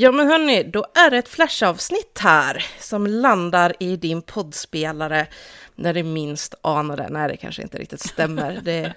Ja 0.00 0.12
men 0.12 0.26
hörni, 0.26 0.62
då 0.62 0.86
är 0.94 1.10
det 1.10 1.18
ett 1.18 1.28
flashavsnitt 1.28 2.18
här 2.18 2.66
som 2.78 3.06
landar 3.06 3.74
i 3.80 3.96
din 3.96 4.22
poddspelare 4.22 5.26
när 5.74 5.94
det 5.94 6.02
minst 6.02 6.54
anar 6.60 6.96
det. 6.96 7.08
Nej, 7.08 7.28
det 7.28 7.36
kanske 7.36 7.62
inte 7.62 7.78
riktigt 7.78 8.00
stämmer. 8.00 8.60
Det, 8.64 8.94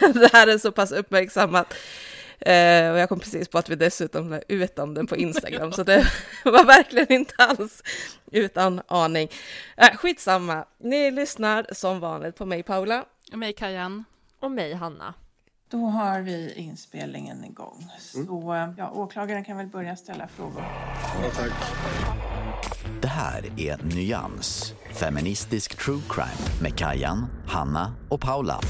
det 0.14 0.32
här 0.32 0.46
är 0.46 0.58
så 0.58 0.72
pass 0.72 0.92
uppmärksammat. 0.92 1.74
Eh, 2.38 2.90
och 2.90 2.98
jag 2.98 3.08
kom 3.08 3.20
precis 3.20 3.48
på 3.48 3.58
att 3.58 3.68
vi 3.68 3.76
dessutom 3.76 4.30
la 4.30 4.40
ut 4.48 4.78
om 4.78 4.94
den 4.94 5.06
på 5.06 5.16
Instagram, 5.16 5.72
så 5.72 5.82
det 5.82 6.06
var 6.44 6.64
verkligen 6.64 7.12
inte 7.12 7.34
alls 7.38 7.82
utan 8.32 8.82
aning. 8.88 9.28
Eh, 9.76 9.96
skitsamma, 9.96 10.64
ni 10.78 11.10
lyssnar 11.10 11.66
som 11.72 12.00
vanligt 12.00 12.36
på 12.36 12.46
mig 12.46 12.62
Paula. 12.62 13.04
Och 13.32 13.38
mig 13.38 13.52
Kajan. 13.52 14.04
Och 14.40 14.50
mig 14.50 14.74
Hanna. 14.74 15.14
Då 15.70 15.86
har 15.86 16.20
vi 16.20 16.52
inspelningen 16.52 17.44
igång. 17.44 17.86
Så 17.98 18.72
ja, 18.76 18.90
åklagaren 18.90 19.44
kan 19.44 19.56
väl 19.56 19.66
börja 19.66 19.96
ställa 19.96 20.28
frågor. 20.28 20.64
Det 23.02 23.08
här 23.08 23.44
är 23.56 23.94
Nyans, 23.94 24.74
feministisk 24.92 25.84
true 25.84 26.00
crime 26.08 26.62
med 26.62 26.78
Kajan, 26.78 27.26
Hanna 27.46 27.92
och 28.08 28.20
Paula. 28.20 28.60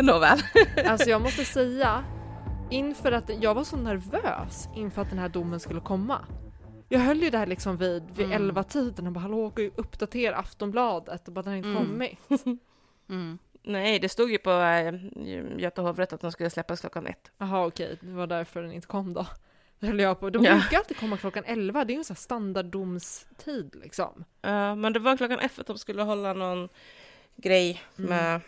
Nåväl. 0.06 0.38
Alltså 0.86 1.10
jag 1.10 1.20
måste 1.22 1.44
säga, 1.44 2.04
inför 2.70 3.12
att 3.12 3.30
jag 3.42 3.54
var 3.54 3.64
så 3.64 3.76
nervös 3.76 4.68
inför 4.76 5.02
att 5.02 5.10
den 5.10 5.18
här 5.18 5.28
domen 5.28 5.60
skulle 5.60 5.80
komma. 5.80 6.24
Jag 6.88 7.00
höll 7.00 7.22
ju 7.22 7.30
där 7.30 7.46
liksom 7.46 7.76
vid, 7.76 8.02
vid 8.14 8.26
Mm. 8.26 8.36
11 8.42 8.62
tiden 8.62 9.06
och 9.06 9.12
bara 9.12 9.20
hallå, 9.20 9.52
uppdatera 9.76 10.36
Aftonbladet 10.36 11.28
och 11.28 11.34
bara 11.34 11.42
den 11.42 11.50
har 11.52 11.56
inte 11.58 11.68
Mm. 11.68 11.84
kommit. 11.86 12.18
Mm. 13.08 13.38
Nej, 13.62 13.98
det 13.98 14.08
stod 14.08 14.30
ju 14.30 14.38
på 14.38 14.50
äh, 14.50 14.94
Göta 15.58 15.82
hovrätt 15.82 16.12
att 16.12 16.20
den 16.20 16.32
skulle 16.32 16.50
släppas 16.50 16.80
klockan 16.80 17.06
ett. 17.06 17.30
Jaha 17.38 17.66
okej, 17.66 17.98
det 18.00 18.12
var 18.12 18.26
därför 18.26 18.62
den 18.62 18.72
inte 18.72 18.86
kom 18.86 19.12
då. 19.14 19.26
Det 19.78 19.86
höll 19.86 20.00
jag 20.00 20.20
på. 20.20 20.30
De 20.30 20.44
Ja. 20.44 20.52
brukar 20.52 20.78
alltid 20.78 20.96
komma 20.96 21.16
klockan 21.16 21.44
11, 21.46 21.84
det 21.84 21.92
är 21.92 21.94
ju 21.94 21.98
en 21.98 22.04
sån 22.04 22.14
här 22.14 22.20
standarddomstid 22.20 23.74
liksom. 23.82 24.24
Ja, 24.42 24.74
men 24.74 24.92
det 24.92 24.98
var 24.98 25.16
klockan 25.16 25.38
ett 25.38 25.52
för 25.52 25.60
att 25.60 25.66
de 25.66 25.78
skulle 25.78 26.02
hålla 26.02 26.32
någon 26.32 26.68
grej 27.36 27.82
Mm. 27.98 28.40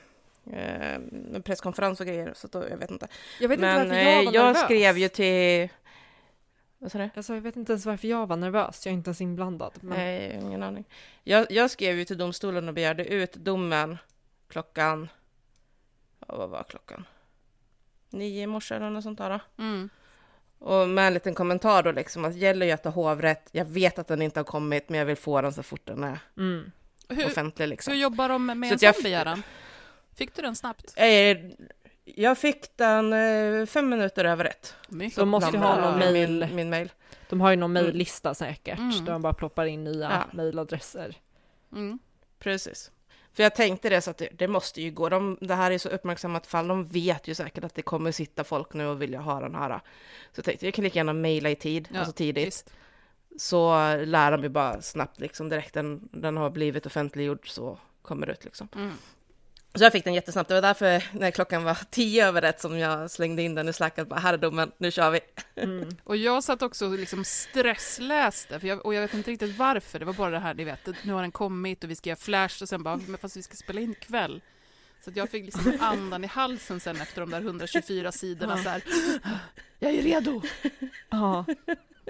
Med 0.45 0.95
eh, 0.95 1.35
en 1.37 1.43
presskonferens 1.43 2.01
och 2.01 2.07
grejer, 2.07 2.33
så 2.37 2.49
då, 2.49 2.69
jag 2.71 2.77
vet 2.77 2.91
inte. 2.91 3.09
Jag 3.41 3.49
vet 3.49 3.61
men 3.61 3.81
inte 3.83 3.89
varför 3.95 4.03
jag 4.03 4.19
eh, 4.21 4.25
var 4.27 4.33
jag 4.35 4.45
nervös. 4.47 4.63
skrev 4.65 4.99
ju 4.99 5.09
till... 5.09 5.69
Vad 6.79 6.93
sa 6.93 6.99
du? 6.99 7.11
Alltså 7.15 7.35
jag 7.35 7.41
vet 7.41 7.57
inte 7.57 7.73
ens 7.73 7.87
varför 7.87 8.09
jag 8.09 8.27
var 8.27 8.37
nervös, 8.37 8.87
jag 8.87 8.93
är 8.93 8.97
inte 8.97 9.09
ens 9.09 9.21
inblandad. 9.21 9.73
Men... 9.81 9.99
Nej, 9.99 10.39
ingen 10.43 10.63
aning. 10.63 10.85
Jag, 11.25 11.47
jag 11.51 11.71
skrev 11.71 11.99
ju 11.99 12.05
till 12.05 12.19
domstolen 12.19 12.69
och 12.69 12.75
begärde 12.75 13.05
ut 13.05 13.33
domen 13.33 13.99
klockan... 14.49 15.09
ja, 16.29 16.37
Vad 16.37 16.51
var 16.51 16.63
klockan? 16.63 17.05
Nio 18.11 18.43
i 18.43 18.47
morse 18.47 18.75
eller 18.75 18.91
något 18.91 19.03
sånt 19.03 19.19
där. 19.19 19.31
då. 19.31 19.63
Mm. 19.65 19.89
Och 20.59 20.89
med 20.89 21.07
en 21.07 21.15
liten 21.15 21.35
kommentar 21.35 21.83
då 21.83 21.93
liksom 21.93 22.25
att 22.25 22.35
gäller 22.37 22.67
Göta 22.67 22.91
hovrätt. 22.91 23.49
Jag 23.53 23.65
vet 23.65 23.99
att 23.99 24.09
den 24.09 24.23
inte 24.23 24.39
har 24.41 24.45
kommit, 24.45 24.89
men 24.89 24.99
jag 24.99 25.07
vill 25.07 25.17
få 25.17 25.41
den 25.41 25.53
så 25.53 25.63
fort 25.63 25.81
den 25.87 26.05
är 26.05 26.19
Mm. 26.37 26.71
Hur, 27.09 27.27
offentlig 27.27 27.69
liksom. 27.69 27.93
hur 27.93 28.01
jobbar 28.01 28.29
de 28.29 28.47
med 28.47 28.57
Så 28.69 28.73
en 28.73 28.75
att 28.75 28.83
jag 28.83 28.95
sån 28.95 29.01
f- 29.01 29.05
begäran? 29.05 29.43
Fick 30.15 30.35
du 30.37 30.43
den 30.43 30.57
snabbt? 30.57 30.93
Eh, 30.97 31.37
Jag 32.05 32.39
fick 32.39 32.77
den 32.77 33.13
eh, 33.13 33.67
fem 33.67 33.89
minuter 33.89 34.25
över 34.25 34.45
ett. 34.45 34.75
Mycket. 34.89 35.17
De 35.19 35.29
måste 35.29 35.59
ha 35.59 35.81
någon 35.81 35.99
min, 35.99 36.39
mail. 36.39 36.49
min 36.55 36.71
mail. 36.71 36.93
De 37.29 37.41
har 37.41 37.51
ju 37.51 37.57
någon 37.57 37.77
Mm. 37.77 37.85
mejllista 37.85 38.35
säkert, 38.35 38.79
Mm. 38.79 39.05
där 39.05 39.13
de 39.13 39.23
bara 39.23 39.35
ploppar 39.35 39.67
in 39.67 39.85
nya 39.85 40.11
Ja. 40.11 40.37
mejladresser. 40.37 41.17
Mm. 41.73 41.99
Precis. 42.39 42.91
För 43.33 43.43
jag 43.43 43.55
tänkte 43.55 43.89
det, 43.89 44.01
så 44.01 44.11
att 44.11 44.19
det, 44.19 44.29
det 44.33 44.49
måste 44.49 44.83
ju 44.83 44.91
gå. 44.91 45.09
De, 45.09 45.39
det 45.41 45.55
här 45.55 45.71
är 45.71 45.79
så 45.79 45.89
uppmärksammat 45.89 46.47
fall. 46.47 46.69
De 46.69 46.87
vet 46.87 47.29
ju 47.29 47.35
säkert 47.35 47.65
att 47.65 47.75
det 47.75 47.83
kommer 47.83 48.13
sitta 48.13 48.45
folk 48.45 48.75
nu 48.75 48.87
och 48.87 49.03
vilja 49.03 49.21
ha 49.21 49.41
den 49.41 49.55
här. 49.55 49.81
Så 50.33 50.39
jag 50.39 50.45
tänkte 50.45 50.67
jag 50.67 50.75
kan 50.75 50.85
lika 50.85 50.99
gärna 50.99 51.13
mejla 51.13 51.51
i 51.51 51.55
tid, 51.57 51.89
Ja, 51.93 51.99
alltså 51.99 52.13
tidigt. 52.13 52.47
Visst. 52.47 52.71
Så 53.39 53.71
lär 54.05 54.31
de 54.31 54.43
ju 54.43 54.49
bara 54.49 54.83
snabbt 54.83 55.21
liksom 55.21 55.49
direkt 55.49 55.75
den, 55.75 56.09
den 56.13 56.37
har 56.37 56.51
blivit 56.51 56.87
offentliggjord 56.87 57.49
så 57.49 57.79
kommer 58.03 58.27
det 58.27 58.33
ut 58.33 58.45
liksom. 58.45 58.69
Mm. 58.75 58.93
Så 59.75 59.85
jag 59.85 59.93
fick 59.93 60.05
den 60.05 60.15
jättesnabbt. 60.15 60.49
Det 60.49 60.55
var 60.55 60.63
därför 60.63 61.05
när 61.13 61.31
klockan 61.31 61.65
var 61.65 61.79
tio 61.91 62.27
över 62.27 62.43
ett 62.43 62.61
som 62.61 62.79
jag 62.79 63.11
slängde 63.11 63.43
in 63.43 63.55
den 63.55 63.69
i 63.69 63.73
slacket. 63.73 64.09
Bara, 64.09 64.21
här 64.21 64.35
är 64.35 64.39
domen, 64.39 64.73
nu 64.79 64.91
kör 64.91 65.11
vi. 65.11 65.21
Mm. 65.57 65.89
Och 66.05 66.17
jag 66.17 66.45
satt 66.45 66.63
också 66.63 66.87
och 66.87 66.99
liksom 66.99 67.25
stressläste, 67.25 68.61
för 68.61 68.69
jag, 68.69 68.87
och 68.87 68.95
jag 68.95 69.01
vet 69.01 69.15
inte 69.15 69.31
riktigt 69.31 69.57
varför. 69.57 69.99
Det 69.99 70.05
var 70.05 70.13
bara 70.13 70.31
det 70.31 70.39
här, 70.39 70.55
ni 70.55 70.65
vet, 70.65 70.89
nu 71.03 71.13
har 71.13 71.23
den 71.23 71.33
kommit 71.33 71.85
och 71.85 71.91
vi 71.91 71.97
ska 71.97 72.11
göra 72.11 72.17
flash 72.17 72.63
och 72.63 72.69
sen 72.69 72.83
bara, 72.83 72.97
men 72.97 73.19
fast 73.19 73.37
vi 73.37 73.43
ska 73.43 73.57
spela 73.57 73.81
in 73.81 73.93
ikväll. 73.93 74.43
Så 75.05 75.11
att 75.11 75.17
jag 75.17 75.31
fick 75.31 75.45
liksom 75.45 75.73
andan 75.81 76.25
i 76.25 76.27
halsen 76.27 76.81
sen 76.81 77.01
efter 77.01 77.21
de 77.21 77.31
där 77.31 77.41
124 77.41 78.13
sidorna 78.13 78.57
så 78.57 78.69
här. 78.69 78.83
Jag 79.79 79.95
är 79.95 80.03
redo! 80.03 80.43
Ja. 81.11 81.45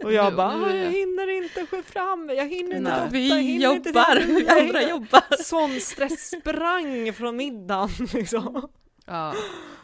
Och 0.02 0.12
jag 0.12 0.32
Nu- 0.32 0.36
bara, 0.36 0.56
nu 0.56 0.64
är 0.64 0.68
"Ah, 0.68 0.72
det- 0.72 0.78
jag 0.84 0.90
hinner 0.90 1.30
inte 1.30 1.66
få 1.66 1.82
fram, 1.82 2.28
jag 2.36 2.48
hinner 2.48 2.76
inte 2.76 2.90
Nej. 2.90 2.92
detta, 3.00 3.06
Vi 3.08 3.28
jag 3.28 3.42
hinner 3.42 3.72
inte 3.74 3.88
jobbar, 3.88 4.14
det." 4.14 4.20
vi 4.26 4.32
Jag 4.44 4.58
andra 4.62 4.78
hinner- 4.78 4.90
jobbar. 4.90 5.42
Sån 5.42 5.80
stress 5.80 6.30
sprang 6.40 7.12
från 7.12 7.36
middagen 7.36 7.88
liksom. 8.14 8.68
Ja. 9.06 9.34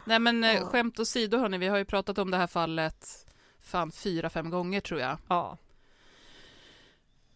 Nej 0.05 0.19
men 0.19 0.43
eh, 0.43 0.53
Ja. 0.53 0.65
skämt 0.65 0.99
åsido 0.99 1.37
hörni, 1.37 1.57
vi 1.57 1.67
har 1.67 1.77
ju 1.77 1.85
pratat 1.85 2.17
om 2.17 2.31
det 2.31 2.37
här 2.37 2.47
fallet 2.47 3.25
fan 3.61 3.91
fyra, 3.91 4.29
fem 4.29 4.49
gånger 4.49 4.81
tror 4.81 4.99
jag. 4.99 5.17
Ja. 5.29 5.57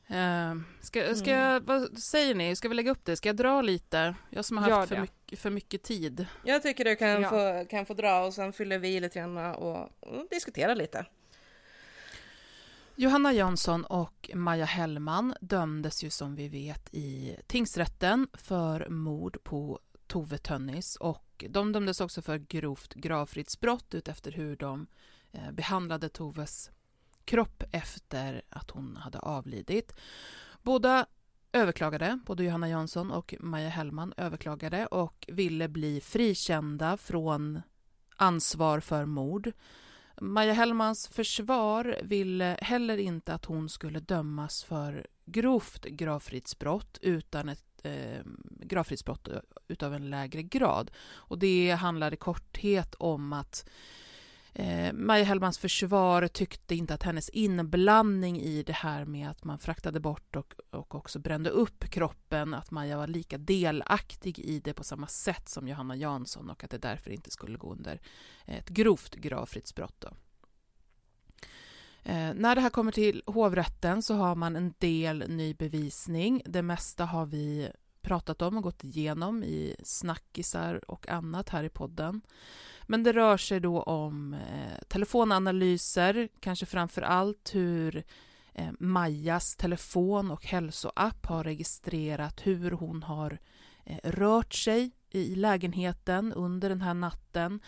Eh, 0.08 0.56
ska, 0.82 1.16
ska 1.16 1.32
Mm. 1.32 1.44
jag, 1.44 1.62
vad 1.62 1.98
säger 1.98 2.36
ni? 2.36 2.56
Ska 2.56 2.70
vi 2.70 2.76
lägga 2.76 2.92
upp 2.92 3.06
det? 3.06 3.16
Ska 3.16 3.30
jag 3.30 3.36
dra 3.36 3.62
lite? 3.62 4.16
Jag 4.30 4.46
som 4.46 4.58
har 4.58 4.70
haft 4.70 4.90
för 4.90 5.02
mycket, 5.02 5.40
för 5.40 5.50
mycket 5.50 5.84
tid. 5.84 6.26
Jag 6.44 6.64
tycker 6.64 6.86
du 6.86 6.96
kan, 6.96 7.22
Ja. 7.22 7.30
få, 7.30 7.66
kan 7.70 7.86
få 7.86 7.94
dra 7.94 8.26
och 8.26 8.34
sen 8.34 8.54
fyller 8.54 8.78
vi 8.80 9.00
lite 9.00 9.20
grann 9.20 9.38
och, 9.38 9.90
och 10.00 10.28
diskutera 10.32 10.74
lite. 10.74 11.06
Johanna 12.96 13.34
Jansson 13.34 13.86
och 13.86 14.30
Maja 14.34 14.66
Hellman 14.66 15.34
dömdes 15.42 16.04
ju 16.04 16.10
som 16.10 16.36
vi 16.36 16.50
vet 16.50 16.94
i 16.94 17.36
tingsrätten 17.48 18.28
för 18.34 18.90
mord 18.90 19.44
på 19.44 19.80
Tove 20.08 20.38
Tönnis 20.38 20.96
och 20.96 21.46
de 21.50 21.72
dömdes 21.72 22.02
också 22.02 22.22
för 22.22 22.38
grovt 22.38 22.94
gravfridsbrott 22.94 23.94
utefter 23.94 24.32
hur 24.32 24.56
de 24.56 24.88
eh, 25.32 25.52
behandlade 25.52 26.10
Toves 26.10 26.72
kropp 27.26 27.64
efter 27.72 28.42
att 28.50 28.72
hon 28.72 28.98
hade 28.98 29.20
avlidit. 29.20 29.96
Båda 30.62 31.06
överklagade, 31.54 32.20
både 32.26 32.44
Johanna 32.44 32.70
Jansson 32.70 33.12
och 33.12 33.36
Maja 33.40 33.70
Hellman 33.70 34.14
överklagade 34.18 34.86
och 34.86 35.26
ville 35.28 35.68
bli 35.68 36.02
frikända 36.02 36.98
från 36.98 37.62
ansvar 38.16 38.80
för 38.80 39.06
mord. 39.06 39.52
Maja 40.22 40.54
Hellmans 40.54 41.08
försvar 41.08 41.98
ville 42.04 42.58
heller 42.62 42.98
inte 42.98 43.34
att 43.34 43.46
hon 43.46 43.70
skulle 43.70 44.00
dömas 44.00 44.64
för 44.64 45.08
grovt 45.26 45.86
gravfridsbrott 45.86 46.98
utan 47.02 47.50
ett 47.50 47.66
eh, 47.84 48.22
gravfridsbrott 48.60 49.28
eh, 49.28 49.40
utav 49.68 49.94
en 49.94 50.10
lägre 50.10 50.44
grad. 50.44 50.92
Och 51.06 51.40
det 51.40 51.72
handlar 51.72 52.14
i 52.14 52.18
korthet 52.18 52.96
om 52.96 53.34
att 53.34 53.70
Eh, 54.56 54.94
Maja 54.94 55.24
Hellmans 55.24 55.58
försvar 55.58 56.28
tyckte 56.28 56.76
inte 56.76 56.94
att 56.94 57.04
hennes 57.04 57.30
inblandning 57.30 58.42
i 58.42 58.64
det 58.64 58.74
här 58.74 59.06
med 59.06 59.30
att 59.30 59.44
man 59.44 59.60
fraktade 59.60 60.00
bort 60.00 60.36
och, 60.36 60.54
och 60.70 60.96
också 60.96 61.20
brände 61.20 61.50
upp 61.50 61.90
kroppen, 61.90 62.54
att 62.54 62.72
Maja 62.72 62.98
var 62.98 63.08
lika 63.08 63.38
delaktig 63.38 64.40
i 64.40 64.60
det 64.60 64.74
på 64.74 64.84
samma 64.84 65.08
sätt 65.08 65.50
som 65.50 65.68
Johanna 65.68 65.96
Jansson 65.96 66.50
och 66.50 66.64
att 66.64 66.70
det 66.70 66.78
därför 66.78 67.12
inte 67.12 67.32
skulle 67.32 67.58
gå 67.58 67.72
under 67.72 68.02
ett 68.46 68.70
grovt 68.70 69.16
gravfridsbrott. 69.16 70.06
Eh, 72.04 72.34
när 72.34 72.56
det 72.56 72.62
här 72.62 72.70
kommer 72.70 72.92
till 72.92 73.24
hovrätten 73.26 74.02
så 74.02 74.14
har 74.14 74.36
man 74.36 74.56
en 74.56 74.74
del 74.78 75.24
ny 75.28 75.54
bevisning. 75.54 76.42
Det 76.46 76.62
mesta 76.62 77.06
har 77.06 77.26
vi 77.26 77.70
pratat 78.04 78.42
om 78.42 78.58
och 78.58 78.64
gått 78.64 78.84
igenom 78.84 79.44
i 79.44 79.76
snackisar 79.84 80.92
och 80.92 81.10
annat 81.10 81.50
här 81.50 81.64
i 81.64 81.70
podden. 81.70 82.22
Men 82.88 83.04
det 83.04 83.14
rör 83.14 83.38
sig 83.38 83.60
då 83.60 83.82
om 83.82 84.34
eh, 84.34 84.84
telefonanalyser, 84.88 86.30
kanske 86.40 86.66
framför 86.66 87.02
allt 87.02 87.56
hur 87.56 88.04
eh, 88.54 88.72
Majas 88.80 89.56
telefon 89.56 90.32
och 90.32 90.46
hälsoapp 90.46 91.26
har 91.26 91.44
registrerat 91.44 92.48
hur 92.48 92.72
hon 92.72 93.04
har 93.04 93.40
eh, 93.86 94.00
rört 94.04 94.54
sig 94.54 94.92
i 95.10 95.36
lägenheten 95.36 96.34
under 96.34 96.70
den 96.70 96.82
här 96.82 96.94
natten 96.94 97.60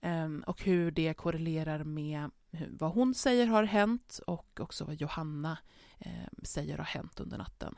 eh, 0.00 0.28
och 0.46 0.62
hur 0.62 0.90
det 0.90 1.14
korrelerar 1.14 1.84
med 1.84 2.30
vad 2.68 2.92
hon 2.92 3.14
säger 3.14 3.46
har 3.46 3.64
hänt 3.64 4.20
och 4.26 4.60
också 4.60 4.84
vad 4.84 5.00
Johanna 5.00 5.58
eh, 5.98 6.28
säger 6.42 6.78
har 6.78 6.84
hänt 6.84 7.20
under 7.20 7.38
natten. 7.38 7.74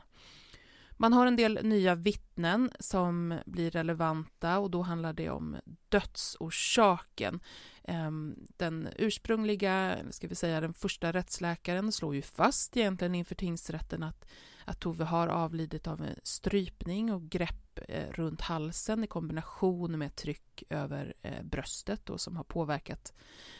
Man 0.97 1.13
har 1.13 1.27
en 1.27 1.35
del 1.35 1.59
nya 1.63 1.95
vittnen 1.95 2.71
som 2.79 3.39
blir 3.45 3.71
relevanta 3.71 4.59
och 4.59 4.71
då 4.71 4.81
handlar 4.81 5.13
det 5.13 5.29
om 5.29 5.57
dödsorsaken. 5.89 7.39
Ehm, 7.83 8.35
den 8.57 8.89
ursprungliga, 8.97 9.97
ska 10.09 10.27
vi 10.27 10.35
säga 10.35 10.61
den 10.61 10.73
första 10.73 11.11
rättsläkaren 11.11 11.91
slår 11.91 12.15
ju 12.15 12.21
fast 12.21 12.77
egentligen 12.77 13.15
inför 13.15 13.35
tingsrätten 13.35 14.03
att, 14.03 14.25
att 14.65 14.79
Tove 14.79 15.03
har 15.03 15.27
avlidit 15.27 15.87
av 15.87 16.01
en 16.01 16.15
strypning 16.23 17.13
och 17.13 17.29
grepp 17.29 17.79
eh, 17.87 18.11
runt 18.11 18.41
halsen 18.41 19.03
i 19.03 19.07
kombination 19.07 19.97
med 19.97 20.15
tryck 20.15 20.63
över 20.69 21.13
eh, 21.21 21.43
bröstet 21.43 22.09
och 22.09 22.21
som 22.21 22.37
har 22.37 22.43
påverkat 22.43 23.13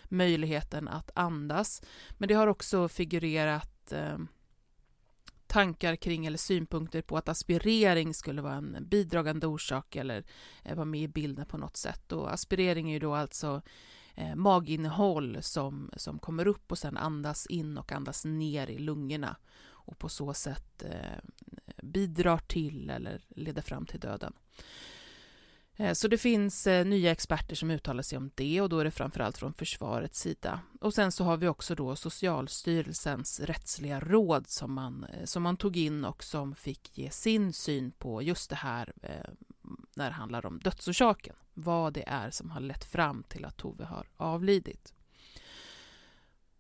möjligheten 0.04 0.88
att 0.88 1.12
andas. 1.16 1.82
Men 2.18 2.28
det 2.28 2.34
har 2.34 2.48
också 2.48 2.88
figurerat 2.88 3.92
ehm, 3.92 4.28
tankar 5.56 5.96
kring 5.96 6.26
eller 6.26 6.38
synpunkter 6.38 7.02
på 7.02 7.18
att 7.18 7.30
aspirering 7.30 8.14
skulle 8.14 8.42
vara 8.42 8.54
en 8.54 8.78
bidragande 8.90 9.48
orsak 9.48 9.96
eller 9.96 10.24
eh, 10.64 10.76
vara 10.76 10.86
med 10.86 11.02
i 11.02 11.08
bilden 11.08 11.46
på 11.46 11.58
något 11.58 11.78
sätt. 11.78 12.12
Och 12.12 12.34
aspirering 12.34 12.90
är 12.90 12.94
ju 12.94 13.00
då 13.00 13.14
alltså 13.16 13.62
eh, 14.16 14.36
maginnehåll 14.36 15.38
som, 15.42 15.92
som 15.98 16.20
kommer 16.20 16.48
upp 16.48 16.72
och 16.72 16.78
sen 16.78 16.98
andas 16.98 17.46
in 17.48 17.78
och 17.78 17.92
andas 17.92 18.26
ner 18.26 18.70
i 18.70 18.78
lungorna 18.78 19.36
och 19.68 19.98
på 19.98 20.10
så 20.10 20.34
sätt 20.34 20.84
eh, 20.84 21.20
bidrar 21.84 22.38
till 22.38 22.90
eller 22.90 23.22
leder 23.30 23.62
fram 23.62 23.86
till 23.86 24.00
döden. 24.00 24.34
Eh, 25.78 25.94
så 25.94 26.08
det 26.08 26.18
finns 26.18 26.68
eh, 26.68 26.86
nya 26.86 27.12
experter 27.12 27.56
som 27.56 27.72
uttalar 27.72 28.04
sig 28.04 28.18
om 28.18 28.32
det 28.36 28.62
och 28.62 28.70
då 28.70 28.80
är 28.80 28.86
det 28.86 28.92
framförallt 28.92 29.38
från 29.38 29.54
försvarets 29.54 30.20
sida. 30.20 30.60
Och 30.82 30.94
sen 30.94 31.12
så 31.12 31.24
har 31.24 31.38
vi 31.38 31.48
också 31.48 31.76
då 31.76 31.96
Socialstyrelsens 31.96 33.40
rättsliga 33.40 34.00
råd 34.00 34.48
som 34.48 34.74
man, 34.74 35.04
eh, 35.04 35.26
som 35.26 35.44
man 35.44 35.58
tog 35.58 35.78
in 35.78 36.06
och 36.06 36.24
som 36.24 36.56
fick 36.56 36.98
ge 36.98 37.10
sin 37.10 37.54
syn 37.54 37.92
på 37.92 38.22
just 38.22 38.50
det 38.50 38.56
här 38.56 38.94
när 39.96 40.10
det 40.10 40.16
handlar 40.16 40.46
om 40.46 40.60
dödsorsaken. 40.60 41.36
Vad 41.54 41.94
det 41.94 42.04
är 42.08 42.30
som 42.30 42.50
har 42.50 42.60
lett 42.60 42.84
fram 42.84 43.24
till 43.24 43.46
att 43.46 43.58
Tove 43.58 43.86
har 43.86 44.08
avlidit. 44.18 44.94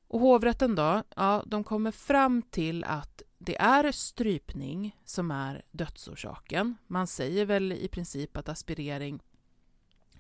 Och 0.08 0.20
hovrätten 0.20 0.76
då, 0.76 1.04
ja, 1.16 1.44
de 1.46 1.64
kommer 1.64 1.92
fram 1.92 2.42
till 2.42 2.84
att 2.84 3.22
det 3.38 3.62
är 3.62 3.92
strypning 3.92 5.00
som 5.06 5.32
är 5.32 5.62
dödsorsaken. 5.72 6.78
Man 6.88 7.08
säger 7.08 7.46
väl 7.46 7.72
i 7.72 7.88
princip 7.88 8.38
att 8.38 8.50
aspirering 8.50 9.20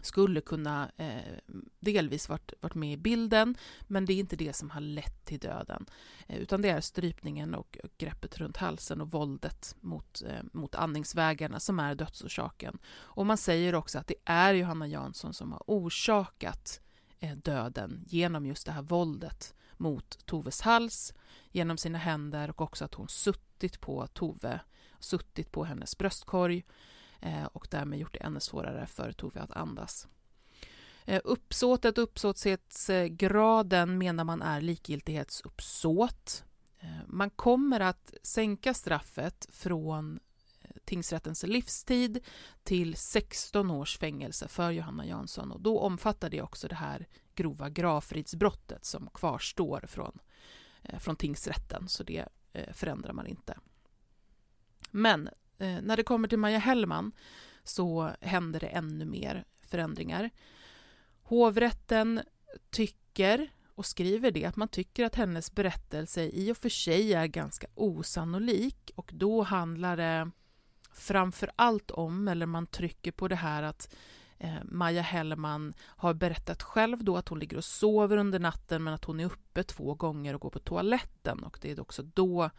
skulle 0.06 0.41
kunna 0.41 0.91
eh, 0.97 1.38
delvis 1.79 2.29
varit, 2.29 2.53
varit 2.62 2.75
med 2.75 2.94
i 2.94 2.97
bilden, 2.97 3.57
men 3.81 4.06
det 4.06 4.13
är 4.13 4.19
inte 4.19 4.35
det 4.35 4.53
som 4.53 4.69
har 4.69 4.81
lett 4.81 5.25
till 5.25 5.39
döden. 5.39 5.85
Eh, 6.27 6.38
utan 6.38 6.62
det 6.62 6.69
är 6.69 6.81
strypningen 6.81 7.56
och, 7.56 7.77
och, 7.83 7.89
greppet 7.97 8.38
runt 8.38 8.57
halsen 8.57 9.01
och 9.01 9.12
våldet 9.12 9.75
mot, 9.79 10.21
eh, 10.21 10.44
mot 10.53 10.75
andningsvägarna 10.75 11.59
som 11.59 11.79
är 11.79 11.95
dödsorsaken. 11.95 12.77
Och 12.88 13.25
man 13.25 13.38
säger 13.38 13.75
också 13.75 14.00
att 14.00 14.07
det 14.07 14.15
är 14.25 14.53
Johanna 14.53 14.88
Jansson 14.88 15.33
som 15.33 15.51
har 15.51 15.63
orsakat 15.67 16.81
eh, 17.19 17.35
döden 17.35 18.03
genom 18.07 18.45
just 18.45 18.65
det 18.65 18.71
här 18.71 18.81
våldet 18.81 19.53
mot 19.77 20.25
Toves 20.25 20.62
hals 20.62 21.13
genom 21.56 21.78
sina 21.78 21.98
händer 21.98 22.50
och 22.50 22.62
också 22.62 22.86
att 22.86 22.94
hon 22.94 23.07
suttit 23.07 23.81
på 23.81 24.07
Tove, 24.07 24.60
suttit 25.00 25.52
på 25.52 25.63
hennes 25.63 25.98
bröstkorg 25.98 26.66
eh, 27.22 27.46
och 27.46 27.68
därmed 27.72 28.00
gjort 28.00 28.13
det 28.13 28.19
ännu 28.19 28.40
svårare 28.40 28.86
för 28.86 29.12
Tove 29.12 29.42
att 29.42 29.52
andas. 29.52 30.07
Eh, 31.06 31.22
uppsåtet, 31.24 31.98
uppsåtsgraden 31.98 33.98
menar 33.98 34.24
man 34.24 34.42
är 34.42 34.62
likgiltighetsuppsåt. 34.62 36.44
Eh, 36.80 36.90
man 37.07 37.30
kommer 37.30 37.80
att 37.80 38.13
sänka 38.24 38.74
straffet 38.74 39.48
från 39.50 40.19
tingsrättens 40.86 41.44
livstid 41.44 42.25
till 42.63 42.96
16 42.96 43.72
års 43.72 43.98
fängelse 43.98 44.48
för 44.48 44.72
Johanna 44.72 45.06
Jansson 45.06 45.51
och 45.51 45.62
då 45.62 45.80
omfattar 45.80 46.30
det 46.30 46.42
också 46.42 46.68
det 46.68 46.75
här 46.75 47.08
grova 47.36 47.69
gravfridsbrottet 47.69 48.86
som 48.86 49.10
kvarstår 49.13 49.86
från, 49.88 50.19
Eh, 50.90 51.00
från 51.00 51.16
tingsrätten, 51.16 51.88
så 51.88 52.04
det 52.04 52.26
eh, 52.54 52.74
förändrar 52.74 53.14
man 53.14 53.28
inte. 53.28 53.58
Men 54.92 55.28
eh, 55.58 55.82
när 55.82 55.98
det 55.98 56.04
kommer 56.04 56.28
till 56.28 56.40
Maja 56.40 56.60
Hellman 56.60 57.12
så 57.64 58.12
händer 58.22 58.60
det 58.60 58.68
ännu 58.68 59.06
mer 59.06 59.46
förändringar. 59.62 60.30
Hovrätten 61.24 62.22
tycker 62.70 63.50
och 63.76 63.86
skriver 63.86 64.32
det 64.32 64.46
att 64.46 64.56
man 64.56 64.68
tycker 64.68 65.06
att 65.06 65.16
hennes 65.16 65.56
berättelse 65.56 66.24
i 66.24 66.52
och 66.52 66.58
för 66.58 66.70
sig 66.70 67.14
är 67.14 67.28
ganska 67.28 67.68
osannolik 67.76 68.92
och 68.96 69.12
då 69.14 69.42
handlar 69.42 69.98
det 69.98 70.32
framför 70.92 71.52
allt 71.56 71.92
om, 71.92 72.28
eller 72.28 72.46
man 72.46 72.68
trycker 72.68 73.12
på 73.12 73.28
det 73.28 73.36
här 73.36 73.64
att 73.64 73.96
eh, 74.38 74.64
Maja 74.64 75.02
Hellman 75.02 75.74
har 75.80 76.14
berättat 76.14 76.64
själv 76.64 77.04
då 77.04 77.18
att 77.18 77.27
hon 77.27 77.39
ligger 77.39 77.58
och 77.58 77.63
sover 77.63 78.18
under 78.18 78.39
natten 78.39 78.84
men 78.84 78.94
att 78.94 79.06
hon 79.06 79.20
är 79.20 79.25
uppe 79.25 79.63
två 79.63 79.94
gånger 79.94 80.34
och 80.34 80.42
går 80.42 80.50
på 80.50 80.60
toaletten 80.60 81.44
och 81.44 81.58
det 81.62 81.72
är 81.72 81.80
också 81.80 82.04
då 82.04 82.50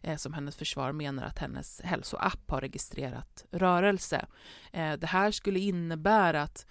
eh, 0.00 0.16
som 0.16 0.32
hennes 0.32 0.56
försvar 0.56 0.92
menar 0.92 1.24
att 1.24 1.38
hennes 1.38 1.80
hälsoapp 1.80 2.50
har 2.50 2.60
registrerat 2.60 3.44
rörelse. 3.50 4.26
Eh, 4.72 4.92
det 4.92 5.06
här 5.06 5.30
skulle 5.30 5.58
innebära 5.58 6.42
att 6.42 6.66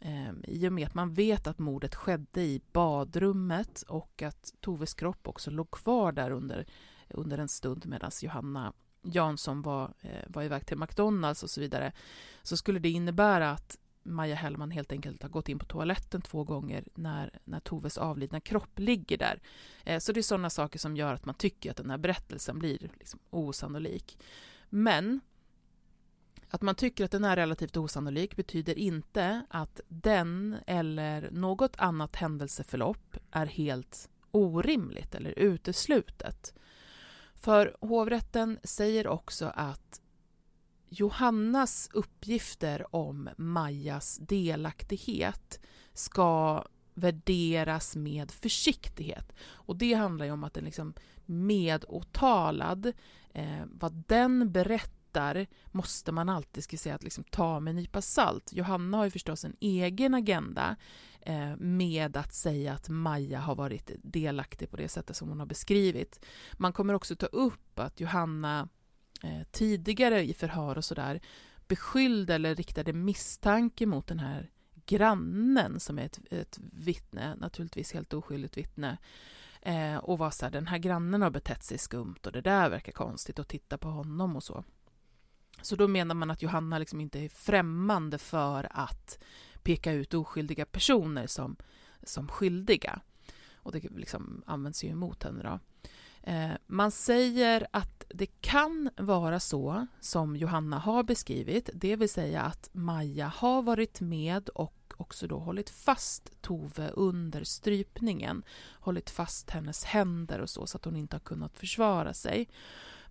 eh, 0.00 0.32
i 0.44 0.68
och 0.68 0.72
med 0.72 0.86
att 0.86 0.94
man 0.94 1.14
vet 1.14 1.46
att 1.46 1.58
mordet 1.58 1.94
skedde 1.94 2.42
i 2.42 2.60
badrummet 2.72 3.82
och 3.88 4.22
att 4.22 4.52
Toves 4.60 4.94
kropp 4.94 5.28
också 5.28 5.50
låg 5.50 5.70
kvar 5.70 6.12
där 6.12 6.30
under, 6.30 6.66
under 7.08 7.38
en 7.38 7.48
stund 7.48 7.86
medan 7.86 8.10
Johanna 8.22 8.72
Jansson 9.02 9.62
var, 9.62 9.94
eh, 10.00 10.24
var 10.26 10.42
iväg 10.42 10.66
till 10.66 10.78
McDonalds 10.78 11.42
och 11.42 11.50
så 11.50 11.60
vidare, 11.60 11.92
så 12.42 12.56
skulle 12.56 12.78
det 12.78 12.90
innebära 12.90 13.50
att 13.50 13.78
Maja 14.02 14.34
Hellman 14.34 14.70
helt 14.70 14.92
enkelt 14.92 15.22
har 15.22 15.28
gått 15.28 15.48
in 15.48 15.58
på 15.58 15.64
toaletten 15.64 16.22
två 16.22 16.44
gånger 16.44 16.84
när, 16.94 17.38
när 17.44 17.60
Toves 17.60 17.98
avlidna 17.98 18.40
kropp 18.40 18.78
ligger 18.78 19.18
där. 19.18 19.40
Eh, 19.84 19.98
så 19.98 20.12
det 20.12 20.20
är 20.20 20.22
sådana 20.22 20.50
saker 20.50 20.78
som 20.78 20.96
gör 20.96 21.14
att 21.14 21.24
man 21.24 21.34
tycker 21.34 21.70
att 21.70 21.76
den 21.76 21.90
här 21.90 21.98
berättelsen 21.98 22.58
blir 22.58 22.78
liksom 22.98 23.20
osannolik. 23.30 24.18
Men 24.68 25.20
att 26.48 26.62
man 26.62 26.74
tycker 26.74 27.04
att 27.04 27.10
den 27.10 27.24
är 27.24 27.36
relativt 27.36 27.76
osannolik 27.76 28.36
betyder 28.36 28.78
inte 28.78 29.46
att 29.50 29.80
den 29.88 30.56
eller 30.66 31.30
något 31.30 31.76
annat 31.78 32.16
händelseförlopp 32.16 33.16
är 33.30 33.46
helt 33.46 34.08
orimligt 34.30 35.14
eller 35.14 35.38
uteslutet. 35.38 36.54
För 37.34 37.76
hovrätten 37.80 38.58
säger 38.64 39.06
också 39.06 39.52
att 39.54 40.01
Johannas 40.92 41.88
uppgifter 41.92 42.94
om 42.94 43.28
Majas 43.36 44.18
delaktighet 44.18 45.60
ska 45.94 46.64
värderas 46.94 47.96
med 47.96 48.30
försiktighet. 48.30 49.32
Och 49.50 49.76
det 49.76 49.94
handlar 49.94 50.26
ju 50.26 50.32
om 50.32 50.44
att 50.44 50.56
en 50.56 50.64
liksom 50.64 50.94
medåtalad, 51.26 52.92
eh, 53.34 53.64
vad 53.66 54.04
den 54.06 54.52
berättar 54.52 55.02
berättar 55.12 55.46
måste 55.72 56.12
man 56.12 56.28
alltid 56.28 56.64
ska 56.64 56.76
säga 56.76 56.94
att 56.94 57.02
liksom 57.02 57.24
ta 57.24 57.60
med 57.60 57.70
en 57.70 57.76
nypa 57.76 58.02
salt. 58.02 58.52
Johanna 58.52 58.96
har 58.96 59.04
ju 59.04 59.10
förstås 59.10 59.44
en 59.44 59.56
egen 59.60 60.14
agenda 60.14 60.76
eh, 61.20 61.56
med 61.56 62.16
att 62.16 62.34
säga 62.34 62.72
att 62.72 62.88
Maja 62.88 63.40
har 63.40 63.54
varit 63.54 63.90
delaktig 64.02 64.70
på 64.70 64.76
det 64.76 64.88
sättet 64.88 65.16
som 65.16 65.28
hon 65.28 65.38
har 65.38 65.46
beskrivit. 65.46 66.24
Man 66.52 66.72
kommer 66.72 66.94
också 66.94 67.16
ta 67.16 67.26
upp 67.26 67.78
att 67.78 68.00
Johanna 68.00 68.68
eh, 69.22 69.42
tidigare 69.50 70.24
i 70.24 70.34
förhör 70.34 70.78
och 70.78 70.84
sådär 70.84 71.20
beskyllde 71.68 72.34
eller 72.34 72.54
riktade 72.54 72.92
misstanke 72.92 73.86
mot 73.86 74.06
den 74.06 74.18
här 74.18 74.50
grannen 74.86 75.80
som 75.80 75.98
är 75.98 76.04
ett, 76.04 76.20
ett 76.30 76.58
vittne, 76.72 77.34
naturligtvis 77.34 77.92
helt 77.92 78.14
oskyldigt 78.14 78.56
vittne, 78.56 78.98
eh, 79.62 79.96
och 79.96 80.18
var 80.18 80.30
så 80.30 80.44
här, 80.44 80.52
den 80.52 80.66
här 80.66 80.78
grannen 80.78 81.22
har 81.22 81.30
betett 81.30 81.62
sig 81.62 81.78
skumt 81.78 82.18
och 82.26 82.32
det 82.32 82.40
där 82.40 82.70
verkar 82.70 82.92
konstigt 82.92 83.38
och 83.38 83.48
titta 83.48 83.78
på 83.78 83.88
honom 83.88 84.36
och 84.36 84.42
så. 84.42 84.64
Så 85.62 85.76
då 85.76 85.88
menar 85.88 86.14
man 86.14 86.30
att 86.30 86.42
Johanna 86.42 86.78
liksom 86.78 87.00
inte 87.00 87.20
är 87.20 87.28
främmande 87.28 88.18
för 88.18 88.68
att 88.70 89.22
peka 89.62 89.92
ut 89.92 90.14
oskyldiga 90.14 90.66
personer 90.66 91.26
som, 91.26 91.56
som 92.02 92.28
skyldiga. 92.28 93.00
Och 93.54 93.72
det 93.72 93.90
liksom 93.90 94.42
används 94.46 94.84
ju 94.84 94.88
emot 94.88 95.22
henne 95.22 95.42
då. 95.42 95.60
Eh, 96.22 96.50
man 96.66 96.90
säger 96.90 97.66
att 97.70 98.04
det 98.08 98.26
kan 98.26 98.90
vara 98.96 99.40
så 99.40 99.86
som 100.00 100.36
Johanna 100.36 100.78
har 100.78 101.02
beskrivit, 101.02 101.70
det 101.74 101.96
vill 101.96 102.08
säga 102.08 102.42
att 102.42 102.68
Maja 102.72 103.26
har 103.26 103.62
varit 103.62 104.00
med 104.00 104.48
och 104.48 104.94
också 104.96 105.26
då 105.26 105.38
hållit 105.38 105.70
fast 105.70 106.42
Tove 106.42 106.88
under 106.88 107.44
strypningen, 107.44 108.42
hållit 108.80 109.10
fast 109.10 109.50
hennes 109.50 109.84
händer 109.84 110.40
och 110.40 110.50
så, 110.50 110.66
så 110.66 110.76
att 110.76 110.84
hon 110.84 110.96
inte 110.96 111.16
har 111.16 111.20
kunnat 111.20 111.58
försvara 111.58 112.14
sig. 112.14 112.48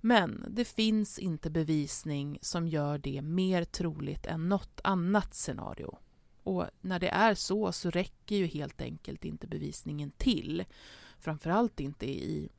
Men 0.01 0.45
det 0.49 0.65
finns 0.65 1.19
inte 1.19 1.49
bevisning 1.49 2.39
som 2.41 2.67
gör 2.67 2.97
det 2.97 3.21
mer 3.21 3.63
troligt 3.63 4.25
än 4.25 4.49
något 4.49 4.81
annat 4.83 5.33
scenario. 5.33 5.97
Och 6.43 6.65
när 6.81 6.99
det 6.99 7.09
är 7.09 7.35
så, 7.35 7.71
så 7.71 7.89
räcker 7.89 8.35
ju 8.35 8.45
helt 8.45 8.81
enkelt 8.81 9.25
inte 9.25 9.47
bevisningen 9.47 10.11
till. 10.11 10.63
Framförallt 11.19 11.79
inte 11.79 12.05
i, 12.05 12.49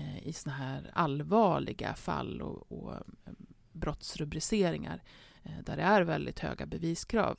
Eh, 0.00 0.28
i 0.28 0.32
såna 0.32 0.54
här 0.54 0.90
allvarliga 0.92 1.94
fall 1.94 2.42
och, 2.42 2.72
och 2.72 2.94
eh, 2.94 3.32
brottsrubriceringar 3.72 5.02
eh, 5.42 5.58
där 5.64 5.76
det 5.76 5.82
är 5.82 6.02
väldigt 6.02 6.38
höga 6.38 6.66
beviskrav. 6.66 7.36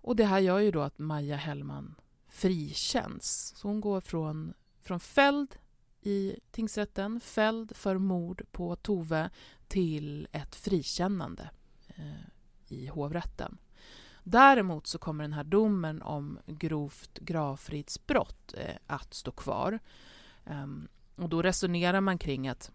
Och 0.00 0.16
det 0.16 0.24
här 0.24 0.38
gör 0.38 0.58
ju 0.58 0.70
då 0.70 0.80
att 0.82 0.98
Maja 0.98 1.36
Hellman 1.36 1.94
frikänns. 2.28 3.52
Så 3.56 3.68
hon 3.68 3.80
går 3.80 4.00
från, 4.00 4.54
från 4.80 5.00
fälld 5.00 5.56
i 6.00 6.36
tingsrätten, 6.50 7.20
fälld 7.20 7.76
för 7.76 7.98
mord 7.98 8.42
på 8.52 8.76
Tove 8.76 9.30
till 9.68 10.28
ett 10.32 10.54
frikännande 10.54 11.50
eh, 11.88 12.28
i 12.68 12.86
hovrätten. 12.86 13.58
Däremot 14.22 14.86
så 14.86 14.98
kommer 14.98 15.24
den 15.24 15.32
här 15.32 15.44
domen 15.44 16.02
om 16.02 16.38
grovt 16.46 17.18
gravfridsbrott 17.18 18.54
eh, 18.56 18.76
att 18.86 19.14
stå 19.14 19.30
kvar. 19.30 19.78
Ehm, 20.44 20.88
och 21.16 21.28
då 21.28 21.42
resonerar 21.42 22.00
man 22.00 22.18
kring 22.18 22.48
att 22.48 22.72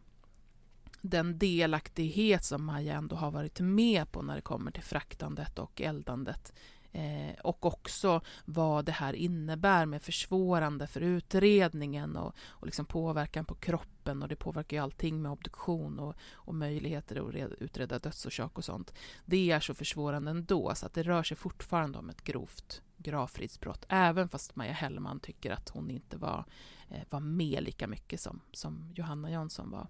den 1.01 1.37
delaktighet 1.37 2.43
som 2.45 2.65
Maja 2.65 2.93
ändå 2.93 3.15
har 3.15 3.31
varit 3.31 3.59
med 3.59 4.11
på 4.11 4.21
när 4.21 4.35
det 4.35 4.41
kommer 4.41 4.71
till 4.71 4.83
fraktandet 4.83 5.59
och 5.59 5.81
eldandet 5.81 6.53
Eh, 6.91 7.39
och 7.43 7.65
också 7.65 8.21
vad 8.45 8.85
det 8.85 8.91
här 8.91 9.13
innebär 9.13 9.85
med 9.85 10.01
försvårande 10.01 10.87
för 10.87 11.01
utredningen 11.01 12.15
och, 12.15 12.35
och 12.47 12.65
liksom 12.65 12.85
påverkan 12.85 13.45
på 13.45 13.55
kroppen 13.55 14.23
och 14.23 14.29
det 14.29 14.35
påverkar 14.35 14.77
ju 14.77 14.83
allting 14.83 15.21
med 15.21 15.31
obduktion 15.31 15.99
och, 15.99 16.15
och 16.31 16.55
möjligheter 16.55 17.43
att 17.43 17.51
utreda 17.59 17.99
dödsorsak 17.99 18.57
och 18.57 18.65
sånt. 18.65 18.93
Det 19.25 19.51
är 19.51 19.59
så 19.59 19.73
försvårande 19.73 20.31
ändå 20.31 20.75
så 20.75 20.85
att 20.85 20.93
det 20.93 21.03
rör 21.03 21.23
sig 21.23 21.37
fortfarande 21.37 21.97
om 21.97 22.09
ett 22.09 22.23
grovt 22.23 22.81
gravfridsbrott 22.97 23.85
även 23.89 24.29
fast 24.29 24.55
Maja 24.55 24.73
Hellman 24.73 25.19
tycker 25.19 25.51
att 25.51 25.69
hon 25.69 25.89
inte 25.89 26.17
var, 26.17 26.45
Eh, 26.89 27.01
var 27.09 27.19
med 27.19 27.63
lika 27.63 27.87
mycket 27.87 28.21
som, 28.21 28.41
som 28.51 28.93
Johanna 28.95 29.31
Jansson 29.31 29.71
var. 29.71 29.87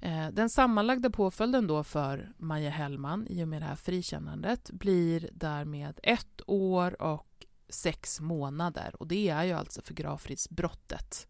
Eh, 0.00 0.28
den 0.28 0.50
sammanlagda 0.50 1.10
påföljden 1.10 1.66
då 1.66 1.84
för 1.84 2.32
Maja 2.36 2.70
Hellman 2.70 3.26
i 3.30 3.44
och 3.44 3.48
med 3.48 3.62
det 3.62 3.66
här 3.66 3.76
frikännandet 3.76 4.70
blir 4.70 5.30
därmed 5.32 6.00
ett 6.02 6.40
år 6.46 7.02
och 7.02 7.46
sex 7.68 8.20
månader. 8.20 8.94
Och 8.98 9.08
det 9.08 9.28
är 9.28 9.44
ju 9.44 9.52
alltså 9.52 9.82
för 9.82 9.94
gravfridsbrottet. 9.94 11.26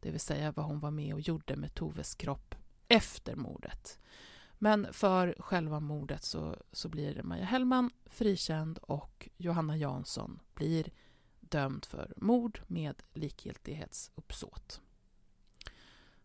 Det 0.00 0.10
vill 0.10 0.20
säga 0.20 0.52
vad 0.52 0.66
hon 0.66 0.80
var 0.80 0.90
med 0.90 1.14
och 1.14 1.20
gjorde 1.20 1.56
med 1.56 1.74
Toves 1.74 2.14
kropp 2.14 2.54
efter 2.88 3.36
mordet. 3.36 3.98
Men 4.58 4.86
för 4.92 5.36
själva 5.38 5.80
mordet 5.80 6.24
så, 6.24 6.56
så 6.72 6.88
blir 6.88 7.22
Maja 7.22 7.44
Hellman 7.44 7.90
frikänd 8.06 8.78
och 8.78 9.28
Johanna 9.36 9.76
Jansson 9.76 10.40
blir 10.54 10.90
dömd 11.50 11.84
för 11.84 12.12
mord 12.16 12.60
med 12.66 13.02
likgiltighetsuppsåt. 13.12 14.80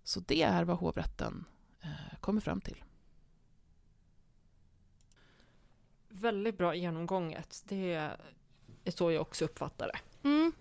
Så 0.04 0.20
det 0.20 0.42
är 0.42 0.64
vad 0.64 0.78
hovrätten 0.78 1.46
Eh, 1.86 2.20
kommer 2.20 2.42
fram 2.42 2.62
till. 2.62 2.84
Väldigt 6.10 6.58
bra 6.58 6.76
genomgånget. 6.76 7.64
Det 7.68 7.94
är 8.84 8.92
så 8.92 9.12
jag 9.12 9.22
också 9.22 9.46
uppfattar 9.46 9.88
det. 9.88 10.30
Mm. 10.30 10.52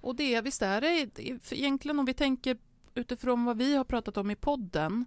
Och 0.00 0.16
det, 0.16 0.40
visst 0.40 0.62
är 0.62 0.80
det, 0.80 1.20
egentligen 1.52 1.98
om 1.98 2.04
vi 2.04 2.14
tänker 2.14 2.58
utifrån 2.94 3.44
vad 3.44 3.58
vi 3.58 3.76
har 3.76 3.84
pratat 3.84 4.16
om 4.16 4.30
i 4.30 4.36
podden 4.36 5.04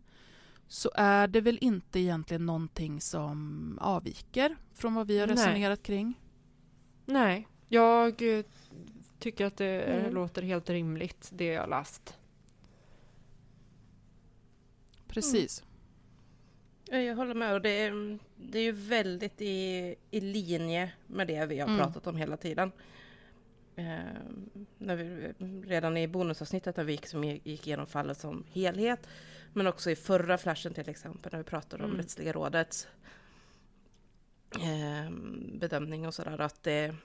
så 0.67 0.91
är 0.95 1.27
det 1.27 1.41
väl 1.41 1.57
inte 1.61 1.99
egentligen 1.99 2.45
någonting 2.45 3.01
som 3.01 3.79
avviker 3.81 4.57
från 4.73 4.93
vad 4.93 5.07
vi 5.07 5.19
har 5.19 5.27
resonerat 5.27 5.79
Nej. 5.79 5.85
kring? 5.85 6.21
Nej, 7.05 7.47
jag 7.67 8.37
eh, 8.37 8.45
tycker 9.19 9.45
att 9.45 9.57
det 9.57 9.81
mm. 9.81 10.13
låter 10.13 10.41
helt 10.41 10.69
rimligt 10.69 11.29
det 11.33 11.45
jag 11.45 11.69
läst. 11.69 12.17
Precis. 15.07 15.63
Mm. 16.91 17.05
Jag 17.05 17.15
håller 17.15 17.33
med. 17.33 17.53
Och 17.53 17.61
det, 17.61 17.69
är, 17.69 18.19
det 18.35 18.59
är 18.59 18.63
ju 18.63 18.71
väldigt 18.71 19.41
i, 19.41 19.95
i 20.11 20.21
linje 20.21 20.91
med 21.07 21.27
det 21.27 21.45
vi 21.45 21.59
har 21.59 21.67
mm. 21.67 21.79
pratat 21.79 22.07
om 22.07 22.15
hela 22.17 22.37
tiden. 22.37 22.71
Eh, 23.75 23.99
när 24.77 24.95
vi, 24.95 25.33
redan 25.67 25.97
i 25.97 26.07
bonusavsnittet 26.07 26.77
när 26.77 26.83
vi 26.83 26.91
gick, 26.91 27.07
som 27.07 27.23
gick 27.23 27.67
igenom 27.67 27.87
fallet 27.87 28.17
som 28.17 28.43
helhet. 28.51 29.07
Men 29.53 29.67
också 29.67 29.91
i 29.91 29.95
förra 29.95 30.37
flashen 30.37 30.73
till 30.73 30.89
exempel 30.89 31.31
när 31.31 31.39
vi 31.39 31.43
pratade 31.43 31.83
om 31.83 31.89
mm. 31.89 32.01
Rättsliga 32.01 32.31
rådets 32.31 32.87
eh, 34.55 35.11
bedömning 35.53 36.07
och 36.07 36.13
sådär. 36.13 36.41
Att 36.41 36.63
det, 36.63 36.95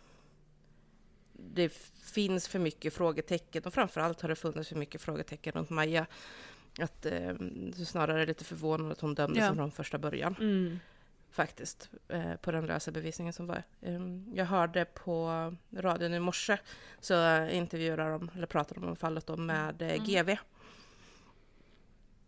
det 1.50 1.68
finns 2.02 2.48
för 2.48 2.58
mycket 2.58 2.94
frågetecken 2.94 3.62
och 3.64 3.74
framförallt 3.74 4.20
har 4.20 4.28
det 4.28 4.36
funnits 4.36 4.68
för 4.68 4.76
mycket 4.76 5.00
frågetecken 5.00 5.52
runt 5.52 5.70
Maja 5.70 6.06
att 6.80 7.06
eh, 7.06 7.34
snarare 7.84 8.22
är 8.22 8.26
lite 8.26 8.44
förvånad 8.44 8.92
att 8.92 9.00
hon 9.00 9.14
dömdes 9.14 9.42
ja. 9.42 9.54
från 9.54 9.70
första 9.70 9.98
början. 9.98 10.36
Mm. 10.40 10.78
Faktiskt, 11.30 11.90
eh, 12.08 12.34
på 12.34 12.52
den 12.52 12.66
lösa 12.66 12.90
bevisningen 12.90 13.32
som 13.32 13.46
var. 13.46 13.62
Eh, 13.80 14.00
jag 14.34 14.44
hörde 14.44 14.84
på 14.84 15.54
radion 15.76 16.14
i 16.14 16.20
morse, 16.20 16.58
så 17.00 17.46
intervjuade 17.46 18.02
de, 18.02 18.30
eller 18.34 18.46
pratade 18.46 18.80
de 18.80 18.88
om 18.88 18.96
fallet 18.96 19.26
då 19.26 19.36
med 19.36 19.82
eh, 19.82 19.92
mm. 19.92 20.04
GV. 20.04 20.36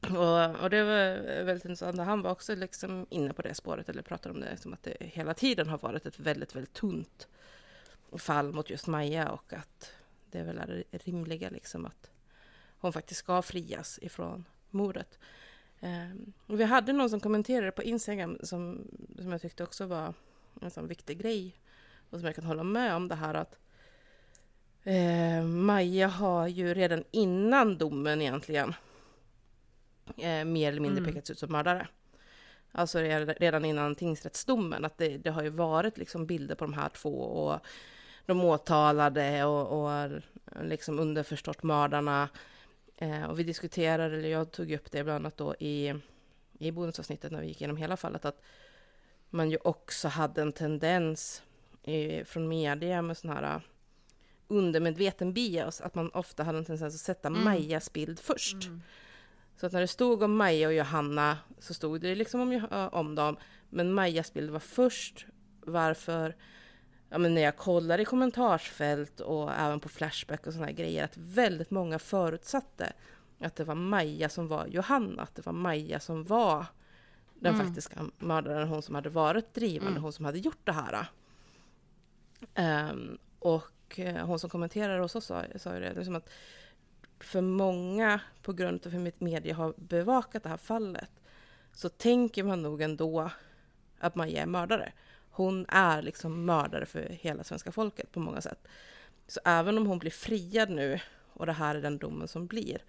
Och, 0.01 0.63
och, 0.63 0.71
det 0.71 0.85
var 0.85 1.45
väldigt 1.45 1.65
intressant. 1.65 1.99
Han 1.99 2.23
var 2.23 2.31
också 2.31 2.55
liksom 2.55 3.07
inne 3.11 3.33
på 3.33 3.43
det 3.43 3.55
spåret, 3.55 3.89
eller 3.89 4.03
pratade 4.03 4.35
om 4.35 4.41
det, 4.41 4.57
som 4.57 4.73
att 4.73 4.83
det 4.83 4.97
hela 5.01 5.35
tiden 5.35 5.69
har 5.69 5.79
varit 5.79 6.07
ett 6.07 6.19
väldigt, 6.19 6.57
väldigt 6.57 6.73
tunt 6.73 7.29
fall 8.19 8.53
mot 8.53 8.71
just 8.71 8.87
Maja 8.87 9.29
och 9.29 9.53
att 9.53 9.93
det 10.31 10.39
är 10.39 10.45
väl 10.45 10.59
är 10.59 10.85
rimliga 10.91 11.51
liksom 11.51 11.87
att 11.87 12.11
hon 12.79 12.93
faktiskt 12.93 13.19
ska 13.19 13.43
frias 13.43 13.99
ifrån 14.03 14.45
mordet. 14.71 15.19
Um, 15.81 16.33
vi 16.47 16.65
hade 16.65 16.93
någon 16.93 17.11
som 17.11 17.21
kommenterade 17.21 17.73
på 17.73 17.83
Instagram 17.83 18.39
som, 18.43 18.89
som 19.19 19.33
jag 19.33 19.41
tyckte 19.41 19.65
också 19.65 19.87
var 19.87 20.15
en 20.61 20.71
sån 20.71 20.89
viktig 20.89 21.19
grej 21.19 21.61
och 22.11 22.19
som 22.19 22.27
jag 22.27 22.35
kan 22.35 22.45
hålla 22.45 22.63
med 22.63 22.95
om 22.95 23.09
det 23.09 23.15
här 23.15 23.35
att 23.35 23.59
eh, 24.83 25.45
Maja 25.45 26.09
har 26.09 26.49
ju 26.49 26.75
redan 26.75 27.05
innan 27.11 27.79
domen 27.79 28.23
egentligen 28.23 28.75
eh, 30.17 30.45
mer 30.45 30.69
eller 30.69 30.81
mindre 30.81 30.99
mm. 30.99 31.13
pekats 31.13 31.31
ut 31.31 31.39
som 31.39 31.53
mördare. 31.53 31.89
Alltså 32.73 32.99
redan 32.99 33.65
innan 33.65 33.95
tingsrättsdomen, 33.95 34.85
att 34.85 34.99
det, 34.99 35.19
det, 35.19 35.31
har 35.31 35.43
ju 35.43 35.49
varit 35.49 35.99
liksom 35.99 36.27
bilder 36.27 36.55
på 36.55 36.65
de 36.65 36.75
här 36.75 36.89
två 36.89 37.21
och 37.21 37.61
de 38.27 38.45
åtalade 38.45 39.45
och, 39.45 39.85
och 39.85 40.11
liksom 40.63 40.99
underförstått 40.99 41.63
mördarna 41.63 42.29
Eh, 42.97 43.25
och 43.25 43.39
vi 43.39 43.43
diskuterade, 43.43 44.17
eller 44.17 44.29
jag 44.29 44.51
tog 44.51 44.73
upp 44.73 44.91
det 44.91 45.05
bland 45.05 45.17
annat 45.17 45.37
då 45.37 45.55
i, 45.55 45.95
i 46.59 46.71
bonusavsnittet 46.71 47.33
när 47.33 47.41
vi 47.41 47.47
gick 47.47 47.61
igenom 47.61 47.77
hela 47.77 47.97
fallet, 47.97 48.25
att 48.25 48.43
man 49.31 49.51
ju 49.51 49.59
också 49.65 50.09
hade 50.09 50.43
en 50.43 50.53
tendens 50.53 51.43
i, 51.83 52.25
från 52.25 52.49
media 52.49 53.03
med 53.03 53.17
sån 53.17 53.31
här 53.31 53.57
uh, 53.57 53.63
undermedveten 54.49 55.33
bias, 55.33 55.81
att 55.81 55.95
man 55.95 56.11
ofta 56.11 56.43
hade 56.43 56.59
en 56.59 56.65
tendens 56.65 56.95
att 56.95 57.01
sätta 57.01 57.29
mm. 57.29 57.45
Majas 57.45 57.93
bild 57.93 58.21
först. 58.21 58.65
Mm. 58.65 58.83
Så 59.57 59.67
att 59.67 59.73
när 59.73 59.81
det 59.81 59.89
stod 59.89 60.23
om 60.23 60.37
Maja 60.37 60.69
och 60.69 60.75
Johanna 60.75 61.39
så 61.59 61.75
stod 61.75 62.01
det 62.01 62.15
liksom 62.15 62.41
om, 62.41 62.89
om 62.93 63.15
dem. 63.15 63.37
Men 63.71 63.95
Majas 63.95 64.33
bild 64.33 64.51
var 64.51 64.61
först. 64.61 65.27
Varför? 65.61 66.37
Ja, 67.15 67.19
men 67.19 67.35
när 67.35 67.43
jag 67.43 67.57
kollar 67.57 67.99
i 68.01 68.05
kommentarsfält 68.05 69.21
och 69.21 69.53
även 69.53 69.81
på 69.81 69.89
Flashback 69.89 70.47
och 70.47 70.53
här 70.53 70.73
grejer 70.73 71.05
att 71.05 71.17
väldigt 71.17 71.71
många 71.71 71.99
förutsatte 71.99 72.93
att 73.41 73.57
det 73.57 73.65
var 73.65 73.75
Maja 73.75 74.29
som 74.29 74.49
var 74.49 74.67
Johanna, 74.67 75.23
att 75.23 75.35
det 75.35 75.47
var 75.47 75.53
Maja 75.53 76.01
som 76.01 76.25
var 76.25 76.67
den 77.35 77.55
Mm. 77.55 77.67
faktiska 77.67 78.01
mördaren, 78.19 78.69
hon 78.69 78.83
som 78.83 78.95
hade 78.95 79.09
varit 79.09 79.55
drivande, 79.55 79.91
Mm. 79.91 80.03
hon 80.03 80.13
som 80.13 80.25
hade 80.25 80.39
gjort 80.39 80.59
det 80.67 80.73
här. 80.73 81.07
Ehm, 82.55 83.19
och 83.39 83.99
eh, 83.99 84.27
hon 84.27 84.39
som 84.39 84.51
kommenterade 84.51 85.03
hos 85.03 85.15
oss 85.17 85.25
sa, 85.25 85.43
sa 85.57 85.75
ju 85.75 85.81
det, 85.81 85.95
liksom 85.95 86.17
att 86.17 86.31
för 87.21 87.41
många, 87.41 88.21
på 88.43 88.53
grund 88.53 88.87
av 88.87 88.93
hur 88.93 89.01
mitt 89.01 89.21
media 89.21 89.55
har 89.55 89.75
bevakat 89.77 90.43
det 90.43 90.49
här 90.49 90.57
fallet, 90.57 91.11
så 91.73 91.89
tänker 91.89 92.45
man 92.45 92.63
nog 92.63 92.83
ändå 92.83 93.31
att 93.99 94.15
Maja 94.15 94.43
är 94.43 94.47
mördare. 94.47 94.93
Hon 95.37 95.67
är 95.69 96.03
liksom 96.03 96.45
mördare 96.45 96.87
för 96.87 97.09
hela 97.11 97.45
svenska 97.45 97.73
folket 97.73 98.13
på 98.13 98.21
många 98.21 98.41
sätt. 98.41 98.69
Så 99.27 99.41
även 99.45 99.79
om 99.79 99.87
hon 99.87 99.99
blir 99.99 100.11
friad 100.11 100.71
nu, 100.71 101.01
och 101.33 101.47
det 101.47 101.53
här 101.53 101.75
är 101.75 101.83
den 101.83 101.99
domen 101.99 102.29
som 102.29 102.47
blir, 102.47 102.85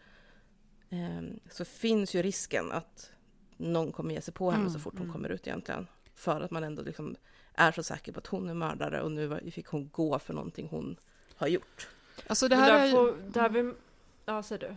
ehm, 0.89 1.39
så 1.49 1.65
finns 1.65 2.15
ju 2.15 2.21
risken 2.21 2.71
att 2.71 3.11
någon 3.57 3.91
kommer 3.91 4.13
ge 4.13 4.21
sig 4.21 4.33
på 4.33 4.51
henne 4.51 4.61
Mm, 4.61 4.73
så 4.73 4.79
fort 4.79 4.93
hon 4.93 5.01
mm. 5.01 5.13
kommer 5.13 5.29
ut 5.29 5.47
egentligen. 5.47 5.87
För 6.15 6.41
att 6.41 6.51
man 6.51 6.63
ändå 6.63 6.81
liksom 6.81 7.15
är 7.53 7.71
så 7.71 7.83
säker 7.83 8.11
på 8.11 8.19
att 8.19 8.27
hon 8.27 8.49
är 8.49 8.53
mördare 8.53 9.01
och 9.01 9.11
nu 9.11 9.51
fick 9.51 9.67
hon 9.67 9.89
gå 9.89 10.19
för 10.19 10.33
någonting 10.33 10.67
hon 10.67 10.95
har 11.35 11.47
gjort. 11.47 11.87
Alltså 12.27 12.47
det 12.47 12.55
här 12.55 12.71
där 12.71 12.87
är, 12.87 12.91
får, 12.91 13.15
där 13.33 13.49
vi, 13.49 13.73
ja, 14.25 14.43
säger 14.43 14.69
du. 14.69 14.75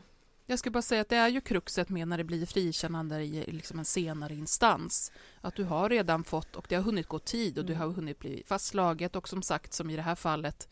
Jag 0.51 0.59
ska 0.59 0.71
bara 0.71 0.83
säga 0.83 1.01
att 1.01 1.09
det 1.09 1.17
är 1.17 1.29
ju 1.29 1.41
kruxet 1.41 1.89
med 1.89 2.09
när 2.09 2.19
det 2.19 2.25
blir 2.25 2.47
frikännande 2.47 3.23
i 3.23 3.45
liksom 3.53 3.79
en 3.79 3.85
senare 3.85 4.35
instans. 4.35 5.13
Att 5.41 5.55
du 5.55 5.65
har 5.65 5.89
redan 5.91 6.25
fått, 6.25 6.57
och 6.57 6.67
det 6.69 6.75
har 6.75 6.83
hunnit 6.83 7.09
gå 7.09 7.19
tid 7.19 7.59
och 7.59 7.65
du 7.65 7.73
Mm. 7.73 7.87
har 7.89 7.95
hunnit 7.95 8.19
bli 8.19 8.43
fastslaget 8.47 9.17
och 9.17 9.29
som 9.29 9.43
sagt 9.43 9.73
som 9.73 9.91
i 9.91 9.97
det 9.97 10.03
här 10.03 10.15
fallet 10.15 10.69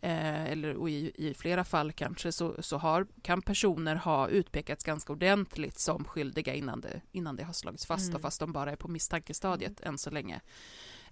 eh, 0.00 0.44
eller 0.44 0.74
och 0.76 0.90
i, 0.90 1.12
i 1.14 1.34
flera 1.34 1.64
fall 1.64 1.92
kanske 1.92 2.32
så, 2.32 2.62
så 2.62 2.78
har, 2.78 3.06
kan 3.22 3.42
personer 3.42 3.94
ha 3.96 4.28
utpekats 4.28 4.84
ganska 4.84 5.12
ordentligt 5.12 5.78
som 5.78 6.04
skyldiga 6.04 6.54
innan 6.54 6.80
det, 6.80 7.00
innan 7.12 7.36
det 7.36 7.44
har 7.44 7.52
slagits 7.52 7.86
fast 7.86 8.04
Mm. 8.04 8.16
och 8.16 8.22
fast 8.22 8.40
de 8.40 8.52
bara 8.52 8.72
är 8.72 8.76
på 8.76 8.88
misstankestadiet 8.88 9.80
än 9.80 9.98
så 9.98 10.10
länge. 10.10 10.40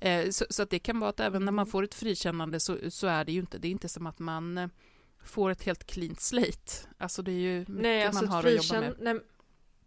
Eh, 0.01 0.31
så, 0.31 0.45
så 0.51 0.63
att 0.63 0.71
det 0.71 0.79
kan 0.79 1.01
vara 1.01 1.11
att 1.11 1.21
även 1.21 1.45
när 1.45 1.53
man 1.53 1.67
får 1.67 1.83
ett 1.83 1.95
frikännande 1.95 2.61
så, 2.61 2.79
så 2.91 3.07
är 3.07 3.25
det 3.25 3.33
ju 3.33 3.41
inte, 3.41 3.59
det 3.59 3.69
är 3.69 3.73
inte 3.73 3.89
som 3.89 4.07
att 4.07 4.19
man 4.19 4.59
eh, 4.59 4.69
får 5.25 5.51
ett 5.51 5.63
helt 5.63 5.87
clean 5.87 6.17
slate. 6.17 6.73
Alltså 6.99 7.23
det 7.23 7.31
är 7.31 7.35
ju 7.35 7.59
mycket 7.59 7.75
Nej, 7.75 8.05
alltså 8.05 8.25
man 8.25 8.33
har 8.33 8.45
att 8.45 8.69
jobba 8.69 8.81
med. 8.81 8.95
Nej, 8.99 9.21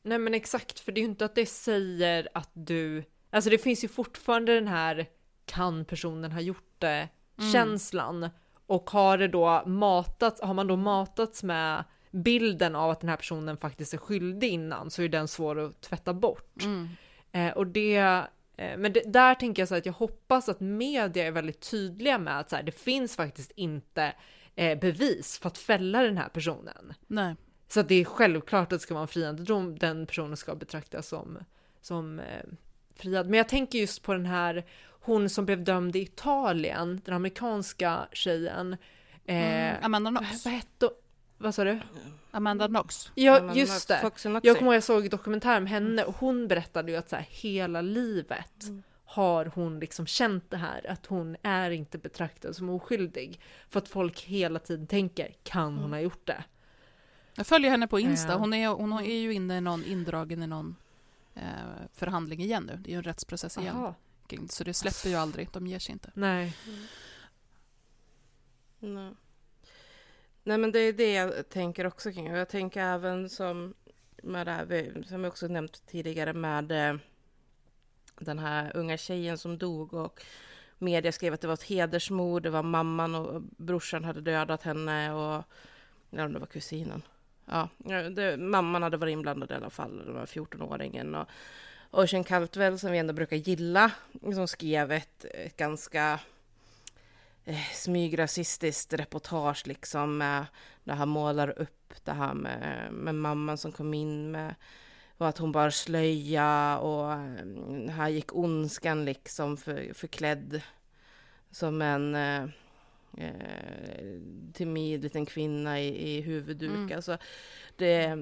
nej 0.03 0.17
men 0.19 0.33
exakt, 0.33 0.79
för 0.79 0.91
det 0.91 0.99
är 0.99 1.03
ju 1.03 1.09
inte 1.09 1.25
att 1.25 1.35
det 1.35 1.45
säger 1.45 2.27
att 2.33 2.49
du... 2.53 3.03
Alltså 3.29 3.49
det 3.49 3.57
finns 3.57 3.83
ju 3.83 3.87
fortfarande 3.87 4.55
den 4.55 4.67
här 4.67 5.09
kan 5.45 5.85
personen 5.85 6.31
ha 6.31 6.41
gjort 6.41 6.75
det 6.77 7.09
Mm. 7.41 7.51
känslan. 7.51 8.29
Och 8.65 8.89
har 8.89 9.17
det 9.17 9.27
då 9.27 9.63
matats, 9.65 10.41
har 10.41 10.53
man 10.53 10.67
då 10.67 10.75
matats 10.75 11.43
med 11.43 11.83
bilden 12.11 12.75
av 12.75 12.89
att 12.89 12.99
den 12.99 13.09
här 13.09 13.17
personen 13.17 13.57
faktiskt 13.57 13.93
är 13.93 13.97
skyldig 13.97 14.49
innan 14.49 14.91
så 14.91 15.01
är 15.01 15.09
den 15.09 15.27
svår 15.27 15.59
att 15.59 15.81
tvätta 15.81 16.13
bort. 16.13 16.63
Mm. 16.63 16.89
Eh, 17.31 17.53
och 17.53 17.67
det, 17.67 17.97
eh, 18.57 18.77
men 18.77 18.93
det, 18.93 19.03
där 19.05 19.35
tänker 19.35 19.61
jag 19.61 19.69
så 19.69 19.75
att 19.75 19.85
jag 19.85 19.93
hoppas 19.93 20.49
att 20.49 20.59
media 20.59 21.27
är 21.27 21.31
väldigt 21.31 21.71
tydliga 21.71 22.17
med 22.17 22.39
att 22.39 22.49
så 22.49 22.55
här, 22.55 22.63
det 22.63 22.71
finns 22.71 23.15
faktiskt 23.15 23.51
inte 23.55 24.13
eh, 24.55 24.79
bevis 24.79 25.39
för 25.39 25.47
att 25.47 25.57
fälla 25.57 26.01
den 26.03 26.17
här 26.17 26.29
personen. 26.29 26.93
Nej. 27.07 27.35
Så 27.67 27.79
att 27.79 27.87
det 27.87 27.95
är 27.95 28.05
självklart 28.05 28.63
att 28.63 28.69
det 28.69 28.79
ska 28.79 28.93
vara 28.93 29.01
en 29.01 29.07
friande 29.07 29.43
dom, 29.43 29.79
den 29.79 30.05
personen 30.05 30.37
ska 30.37 30.55
betraktas 30.55 31.07
som, 31.07 31.37
som 31.81 32.19
eh, 32.19 32.25
friad. 32.95 33.29
Men 33.29 33.37
jag 33.37 33.49
tänker 33.49 33.79
just 33.79 34.01
på 34.03 34.13
den 34.13 34.25
här, 34.25 34.65
hon 34.89 35.29
som 35.29 35.45
blev 35.45 35.63
dömd 35.63 35.95
i 35.95 35.99
Italien, 35.99 37.01
den 37.05 37.15
amerikanska 37.15 38.07
tjejen. 38.11 38.73
Eh, 39.25 39.35
Mm. 39.71 39.75
Amanda 39.81 40.11
vad, 40.11 40.23
Knox. 40.27 40.45
vad 40.45 40.53
hette 40.53 40.89
Vad 41.37 41.55
sa 41.55 41.63
du? 41.63 41.79
Amanda 42.31 42.67
Knox. 42.67 43.11
Ja, 43.15 43.43
Men 43.43 43.55
just 43.55 43.87
det. 43.87 43.99
Foxy 44.01 44.29
Noxy. 44.29 44.47
Jag 44.47 44.57
kommer 44.57 44.71
ihåg 44.71 44.75
jag 44.75 44.83
såg 44.83 45.09
dokumentär 45.09 45.59
med 45.59 45.69
henne 45.69 46.03
och 46.03 46.15
hon 46.15 46.47
berättade 46.47 46.91
ju 46.91 46.97
att 46.97 47.09
så 47.09 47.15
här, 47.15 47.25
hela 47.29 47.81
livet 47.81 48.65
har 49.11 49.45
hon 49.45 49.79
liksom 49.79 50.05
känt 50.05 50.51
det 50.51 50.57
här 50.57 50.89
att 50.89 51.05
hon 51.05 51.35
är 51.41 51.71
inte 51.71 51.97
betraktad 51.97 52.55
som 52.55 52.69
oskyldig. 52.69 53.39
För 53.69 53.79
att 53.79 53.87
folk 53.87 54.21
hela 54.21 54.59
tiden 54.59 54.87
tänker, 54.87 55.35
kan 55.43 55.77
hon 55.77 55.93
ha 55.93 55.99
gjort 55.99 56.27
det? 56.27 56.43
Jag 57.35 57.47
följer 57.47 57.71
henne 57.71 57.87
på 57.87 57.99
Insta. 57.99 58.31
Ja. 58.31 58.37
Hon 58.37 58.53
är, 58.53 58.67
hon 58.67 58.93
är 58.93 59.19
ju 59.19 59.33
inne 59.33 59.57
i 59.57 59.61
någon, 59.61 59.85
indragen 59.85 60.43
i 60.43 60.47
någon 60.47 60.75
eh, 61.33 61.41
förhandling 61.93 62.41
igen 62.41 62.63
nu. 62.63 62.77
Det 62.77 62.89
är 62.89 62.91
ju 62.91 62.97
en 62.97 63.03
rättsprocess 63.03 63.57
igen. 63.57 63.75
Jaha. 63.75 63.95
Så 64.49 64.63
det 64.63 64.73
släpper 64.73 65.09
ju 65.09 65.15
aldrig. 65.15 65.49
De 65.51 65.67
ger 65.67 65.79
sig 65.79 65.93
inte. 65.93 66.11
Nej. 66.13 66.55
Nej. 68.79 69.13
Nej 70.43 70.57
men 70.57 70.71
det 70.71 70.79
är 70.79 70.93
det 70.93 71.13
jag 71.13 71.49
tänker 71.49 71.87
också 71.87 72.11
kring. 72.11 72.31
Och 72.31 72.37
jag 72.37 72.49
tänker 72.49 72.81
även 72.81 73.29
som 73.29 73.73
med 74.23 74.47
det 74.47 74.51
här, 74.51 75.03
som 75.07 75.23
jag 75.23 75.31
också 75.31 75.47
nämnt 75.47 75.85
tidigare 75.87 76.33
med 76.33 76.71
eh, 76.71 76.99
den 78.21 78.39
här 78.39 78.71
unga 78.75 78.97
tjejen 78.97 79.37
som 79.37 79.57
dog 79.57 79.93
och 79.93 80.21
media 80.77 81.11
skrev 81.11 81.33
att 81.33 81.41
det 81.41 81.47
var 81.47 81.53
ett 81.53 81.63
hedersmord, 81.63 82.43
det 82.43 82.49
var 82.49 82.63
mamman 82.63 83.15
och 83.15 83.41
brorsan 83.41 84.03
hade 84.03 84.21
dödat 84.21 84.63
henne 84.63 85.13
och 85.13 85.43
ja, 86.09 86.27
det 86.27 86.39
var 86.39 86.47
kusinen. 86.47 87.01
Ja, 87.45 87.69
det, 88.09 88.37
mamman 88.37 88.83
hade 88.83 88.97
varit 88.97 89.13
inblandad 89.13 89.51
i 89.51 89.53
alla 89.53 89.69
fall, 89.69 90.05
den 90.05 90.15
här 90.15 90.25
14-åringen. 90.25 91.15
Och 91.21 91.27
Ocean 92.03 92.23
Caldwell 92.23 92.79
som 92.79 92.91
vi 92.91 92.97
ändå 92.97 93.13
brukar 93.13 93.37
gilla, 93.37 93.91
som 94.21 94.47
skrev 94.47 94.91
ett, 94.91 95.25
ett 95.25 95.57
ganska 95.57 96.19
eh, 97.45 97.71
smygrasistiskt 97.73 98.93
reportage 98.93 99.67
liksom 99.67 100.21
eh, 100.21 100.27
med, 100.27 100.45
det 100.83 100.93
han 100.93 101.09
målar 101.09 101.59
upp 101.59 101.93
det 102.03 102.11
här 102.11 102.33
med, 102.33 102.87
med 102.93 103.15
mamman 103.15 103.57
som 103.57 103.71
kom 103.71 103.93
in 103.93 104.31
med 104.31 104.55
och 105.21 105.27
att 105.27 105.37
hon 105.37 105.51
bar 105.51 105.69
slöja 105.69 106.77
och 106.79 107.13
eh, 107.13 107.89
här 107.89 108.09
gick 108.09 108.35
ondskan 108.35 109.05
liksom 109.05 109.57
för, 109.57 109.93
förklädd 109.93 110.61
som 111.51 111.81
en 111.81 112.15
eh, 112.15 112.43
eh, 113.17 114.19
timid 114.53 115.03
liten 115.03 115.25
kvinna 115.25 115.81
i, 115.81 116.17
i 116.17 116.21
huvudduk. 116.21 116.71
Mm. 116.71 116.95
Alltså, 116.95 117.17
det, 117.75 118.17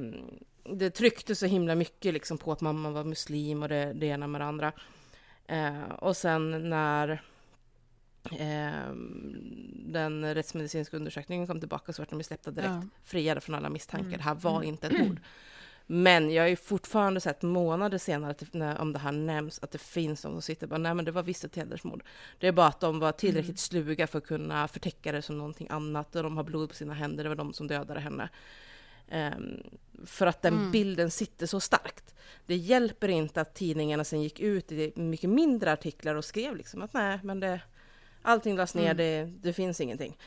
det 0.63 0.89
tryckte 0.89 1.35
så 1.35 1.45
himla 1.45 1.75
mycket 1.75 2.13
liksom 2.13 2.37
på 2.37 2.51
att 2.51 2.61
mamman 2.61 2.93
var 2.93 3.03
muslim 3.03 3.63
och 3.63 3.69
det, 3.69 3.93
det 3.93 4.05
ena 4.05 4.27
med 4.27 4.41
det 4.41 4.45
andra. 4.45 4.71
Eh, 5.47 5.89
och 5.91 6.17
sen 6.17 6.69
när 6.69 7.21
eh, 8.31 8.93
den 9.73 10.33
rättsmedicinska 10.35 10.97
undersökningen 10.97 11.47
kom 11.47 11.59
tillbaka 11.59 11.93
så 11.93 12.01
vart 12.01 12.09
de 12.09 12.23
släppta 12.23 12.51
direkt 12.51 12.69
Ja. 12.69 12.83
friade 13.03 13.41
från 13.41 13.55
alla 13.55 13.69
misstankar. 13.69 14.07
Mm. 14.07 14.17
Det 14.17 14.23
här 14.23 14.35
var 14.35 14.63
inte 14.63 14.87
ett 14.87 15.07
mord. 15.07 15.19
Men 15.91 16.31
jag 16.33 16.43
har 16.43 16.47
ju 16.47 16.55
fortfarande 16.55 17.19
sett 17.21 17.41
månader 17.41 17.97
senare, 17.97 18.31
att 18.31 18.53
när, 18.53 18.81
om 18.81 18.93
det 18.93 18.99
här 18.99 19.11
nämns, 19.11 19.59
att 19.63 19.71
det 19.71 19.77
finns 19.77 20.21
de 20.21 20.31
som 20.31 20.41
sitter 20.41 20.65
och 20.65 20.69
bara, 20.69 20.77
nej 20.77 20.93
men 20.93 21.05
det 21.05 21.11
var 21.11 21.23
visst 21.23 21.43
ett 21.43 21.55
hedersmord. 21.55 22.03
Det 22.39 22.47
är 22.47 22.51
bara 22.51 22.67
att 22.67 22.79
de 22.79 22.99
var 22.99 23.11
tillräckligt 23.11 23.49
Mm. 23.49 23.57
sluga 23.57 24.07
för 24.07 24.17
att 24.17 24.25
kunna 24.27 24.67
förtäcka 24.67 25.11
det 25.11 25.21
som 25.21 25.37
någonting 25.37 25.67
annat, 25.69 26.15
och 26.15 26.23
de 26.23 26.37
har 26.37 26.43
blod 26.43 26.69
på 26.69 26.75
sina 26.75 26.93
händer, 26.93 27.23
det 27.23 27.29
var 27.29 27.35
de 27.35 27.53
som 27.53 27.67
dödade 27.67 27.99
henne. 27.99 28.29
Ehm, 29.09 29.63
för 30.05 30.25
att 30.27 30.41
den 30.41 30.53
Mm. 30.53 30.71
bilden 30.71 31.11
sitter 31.11 31.45
så 31.45 31.59
starkt. 31.59 32.15
Det 32.45 32.55
hjälper 32.55 33.07
inte 33.07 33.41
att 33.41 33.53
tidningarna 33.55 34.03
sen 34.03 34.21
gick 34.21 34.39
ut 34.39 34.71
i 34.71 34.91
mycket 34.95 35.29
mindre 35.29 35.71
artiklar 35.73 36.15
och 36.15 36.25
skrev 36.25 36.55
liksom 36.55 36.81
att 36.81 36.93
nej, 36.93 37.19
men 37.23 37.39
det, 37.39 37.61
allting 38.21 38.55
lades 38.55 38.75
ner, 38.75 38.83
Mm. 38.91 38.97
det, 38.97 39.25
det 39.49 39.53
finns 39.53 39.81
ingenting. 39.81 40.17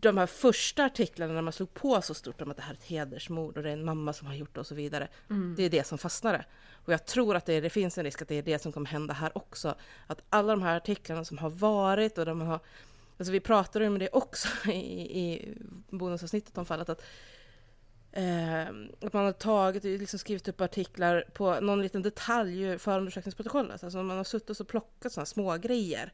De 0.00 0.18
här 0.18 0.26
första 0.26 0.84
artiklarna 0.84 1.32
när 1.32 1.42
man 1.42 1.52
slog 1.52 1.74
på 1.74 2.02
så 2.02 2.14
stort 2.14 2.40
om 2.40 2.50
att 2.50 2.56
det 2.56 2.62
här 2.62 2.72
är 2.72 2.76
ett 2.76 2.84
hedersmord 2.84 3.56
och 3.56 3.62
det 3.62 3.68
är 3.68 3.72
en 3.72 3.84
mamma 3.84 4.12
som 4.12 4.26
har 4.26 4.34
gjort 4.34 4.54
det 4.54 4.60
och 4.60 4.66
så 4.66 4.74
vidare. 4.74 5.08
Mm. 5.30 5.54
Det 5.56 5.62
är 5.62 5.70
det 5.70 5.86
som 5.86 5.98
fastnade. 5.98 6.44
Och 6.84 6.92
jag 6.92 7.06
tror 7.06 7.36
att 7.36 7.46
det, 7.46 7.60
det 7.60 7.70
finns 7.70 7.98
en 7.98 8.04
risk 8.04 8.22
att 8.22 8.28
det 8.28 8.34
är 8.34 8.42
det 8.42 8.58
som 8.58 8.72
kommer 8.72 8.86
hända 8.86 9.14
här 9.14 9.38
också. 9.38 9.74
Att 10.06 10.22
alla 10.30 10.52
de 10.52 10.62
här 10.62 10.76
artiklarna 10.76 11.24
som 11.24 11.38
har 11.38 11.50
varit 11.50 12.18
och 12.18 12.26
de 12.26 12.40
har... 12.40 12.60
Alltså 13.18 13.32
vi 13.32 13.40
pratade 13.40 13.84
ju 13.84 13.90
om 13.90 13.98
det 13.98 14.08
också 14.12 14.48
i, 14.70 15.20
i 15.20 15.54
bonusavsnittet 15.90 16.58
om 16.58 16.66
fallet 16.66 16.88
att 16.88 17.02
Eh, 18.12 18.68
att 19.00 19.12
man 19.12 19.24
har 19.24 19.32
tagit 19.32 19.84
och 19.84 19.90
liksom 19.90 20.18
skrivit 20.18 20.48
upp 20.48 20.60
artiklar 20.60 21.24
på 21.32 21.60
någon 21.60 21.82
liten 21.82 22.02
detalj 22.02 22.62
ur 22.62 22.78
förundersökningsprotokollet. 22.78 23.84
Alltså 23.84 24.02
man 24.02 24.16
har 24.16 24.24
suttit 24.24 24.60
och 24.60 24.68
plockat 24.68 25.12
sådana 25.12 25.26
små 25.26 25.56
grejer 25.56 26.12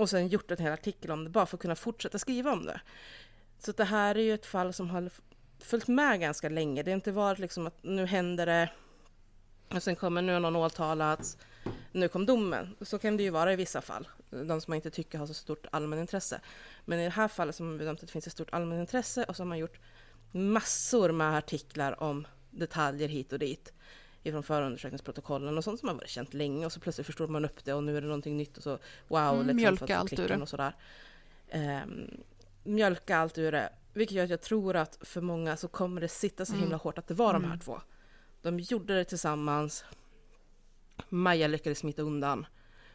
och 0.00 0.10
sen 0.10 0.28
gjort 0.28 0.50
en 0.50 0.58
hel 0.58 0.72
artikel 0.72 1.10
om 1.10 1.24
det 1.24 1.30
bara 1.30 1.46
för 1.46 1.56
att 1.56 1.60
kunna 1.60 1.76
fortsätta 1.76 2.18
skriva 2.18 2.52
om 2.52 2.64
det. 2.66 2.80
Så 3.58 3.72
det 3.72 3.84
här 3.84 4.14
är 4.14 4.22
ju 4.22 4.34
ett 4.34 4.46
fall 4.46 4.72
som 4.72 4.90
har 4.90 5.10
följt 5.58 5.88
med 5.88 6.20
ganska 6.20 6.48
länge. 6.48 6.82
Det 6.82 6.90
har 6.90 6.96
inte 6.96 7.12
varit 7.12 7.38
liksom 7.38 7.66
att 7.66 7.82
nu 7.82 8.06
händer 8.06 8.46
det 8.46 8.70
och 9.74 9.82
sen 9.82 9.96
kommer 9.96 10.22
nu 10.22 10.32
har 10.32 10.40
någon 10.40 10.56
åtalats, 10.56 11.38
nu 11.92 12.08
kom 12.08 12.26
domen. 12.26 12.76
Så 12.80 12.98
kan 12.98 13.16
det 13.16 13.22
ju 13.22 13.30
vara 13.30 13.52
i 13.52 13.56
vissa 13.56 13.80
fall, 13.80 14.08
de 14.30 14.60
som 14.60 14.64
man 14.70 14.76
inte 14.76 14.90
tycker 14.90 15.18
har 15.18 15.26
så 15.26 15.34
stort 15.34 15.66
allmänintresse. 15.72 16.40
Men 16.84 17.00
i 17.00 17.04
det 17.04 17.10
här 17.10 17.28
fallet 17.28 17.56
som 17.56 17.66
man 17.66 17.78
bedömt 17.78 18.00
att 18.00 18.06
det 18.06 18.12
finns 18.12 18.26
ett 18.26 18.32
stort 18.32 18.52
allmänintresse 18.52 19.24
och 19.24 19.36
så 19.36 19.42
har 19.42 19.48
man 19.48 19.58
gjort 19.58 19.80
massor 20.32 21.12
med 21.12 21.36
artiklar 21.36 22.02
om 22.02 22.26
detaljer 22.50 23.08
hit 23.08 23.32
och 23.32 23.38
dit 23.38 23.72
ifrån 24.22 24.42
förundersökningsprotokollen 24.42 25.58
och 25.58 25.64
sånt 25.64 25.80
som 25.80 25.88
har 25.88 25.96
varit 25.96 26.08
känt 26.08 26.34
länge 26.34 26.66
och 26.66 26.72
så 26.72 26.80
plötsligt 26.80 27.06
förstår 27.06 27.28
man 27.28 27.44
upp 27.44 27.64
det 27.64 27.72
och 27.74 27.82
nu 27.84 27.96
är 27.96 28.00
det 28.00 28.06
någonting 28.06 28.36
nytt 28.36 28.56
och 28.56 28.62
så 28.62 28.78
wow, 29.08 29.20
Mm, 29.34 29.38
liksom, 29.46 29.56
mjölka 29.56 29.96
allt 29.98 30.18
ur 30.18 30.28
det. 30.28 30.36
och 30.36 30.48
sådär. 30.48 30.72
Um, 31.54 32.10
mjölka 32.64 33.16
allt 33.16 33.38
ur 33.38 33.52
det, 33.52 33.72
vilket 33.92 34.16
gör 34.16 34.24
att 34.24 34.30
jag 34.30 34.40
tror 34.40 34.76
att 34.76 34.98
för 35.00 35.20
många 35.20 35.56
så 35.56 35.68
kommer 35.68 36.00
det 36.00 36.08
sitta 36.08 36.44
så 36.46 36.52
Mm. 36.52 36.60
himla 36.62 36.76
hårt 36.76 36.98
att 36.98 37.06
det 37.06 37.14
var 37.14 37.32
de 37.32 37.44
här 37.44 37.58
två. 37.58 37.80
De 38.42 38.60
gjorde 38.60 38.94
det 38.96 39.04
tillsammans. 39.04 39.84
Maja 41.08 41.46
lyckades 41.48 41.78
smita 41.78 42.02
undan, 42.02 42.46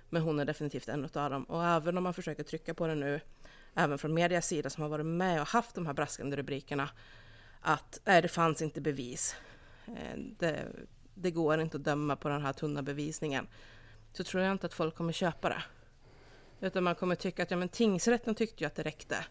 men 0.09 0.21
hon 0.21 0.39
är 0.39 0.45
definitivt 0.45 0.87
en 0.89 1.09
av 1.13 1.29
dem. 1.31 1.43
Och 1.43 1.65
även 1.65 1.97
om 1.97 2.03
man 2.03 2.13
försöker 2.13 2.43
trycka 2.43 2.73
på 2.73 2.87
det 2.87 2.95
nu, 2.95 3.19
även 3.75 3.97
från 3.97 4.13
medias 4.13 4.47
sida 4.47 4.69
som 4.69 4.81
har 4.83 4.89
varit 4.89 5.05
med 5.05 5.41
och 5.41 5.47
haft 5.47 5.75
de 5.75 5.85
här 5.85 5.93
braskande 5.93 6.37
rubrikerna, 6.37 6.89
att 7.61 7.99
nej, 8.05 8.21
det 8.21 8.27
fanns 8.27 8.61
inte 8.61 8.81
bevis. 8.81 9.35
Eh, 9.87 10.17
Det, 10.39 10.65
det 11.15 11.31
går 11.31 11.61
inte 11.61 11.77
att 11.77 11.83
döma 11.83 12.15
på 12.15 12.29
den 12.29 12.41
här 12.41 12.53
tunna 12.53 12.81
bevisningen. 12.81 13.47
Så 14.13 14.23
tror 14.23 14.43
jag 14.43 14.51
inte 14.51 14.65
att 14.65 14.73
folk 14.73 14.95
kommer 14.95 15.13
köpa 15.13 15.49
det. 15.49 15.63
Utan 16.61 16.83
man 16.83 16.95
kommer 16.95 17.15
tycka 17.15 17.43
att 17.43 17.51
ja, 17.51 17.57
men 17.57 17.69
tingsrätten 17.69 18.35
tyckte 18.35 18.63
ju 18.63 18.67
att 18.67 18.75
det 18.75 18.83
räckte. 18.83 19.25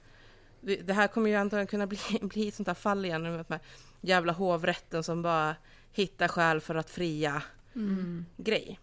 Det 0.61 0.93
här 0.93 1.07
kommer 1.09 1.31
ju 1.31 1.37
antagligen 1.37 1.67
kunna 1.67 1.87
bli, 1.87 1.99
bli 2.23 2.49
ett 2.49 2.55
sånt 2.55 2.69
här 2.69 2.75
fall 2.75 3.05
igen 3.05 3.23
med 3.23 3.45
de 3.49 3.59
jävla 4.01 4.33
hovrätten 4.33 5.03
som 5.03 5.23
bara 5.23 5.57
hittar 5.93 6.29
skäl 6.29 6.61
för 6.61 6.75
att 6.75 6.91
fria 6.91 7.43
Mm. 7.75 8.27
grej. 8.37 8.81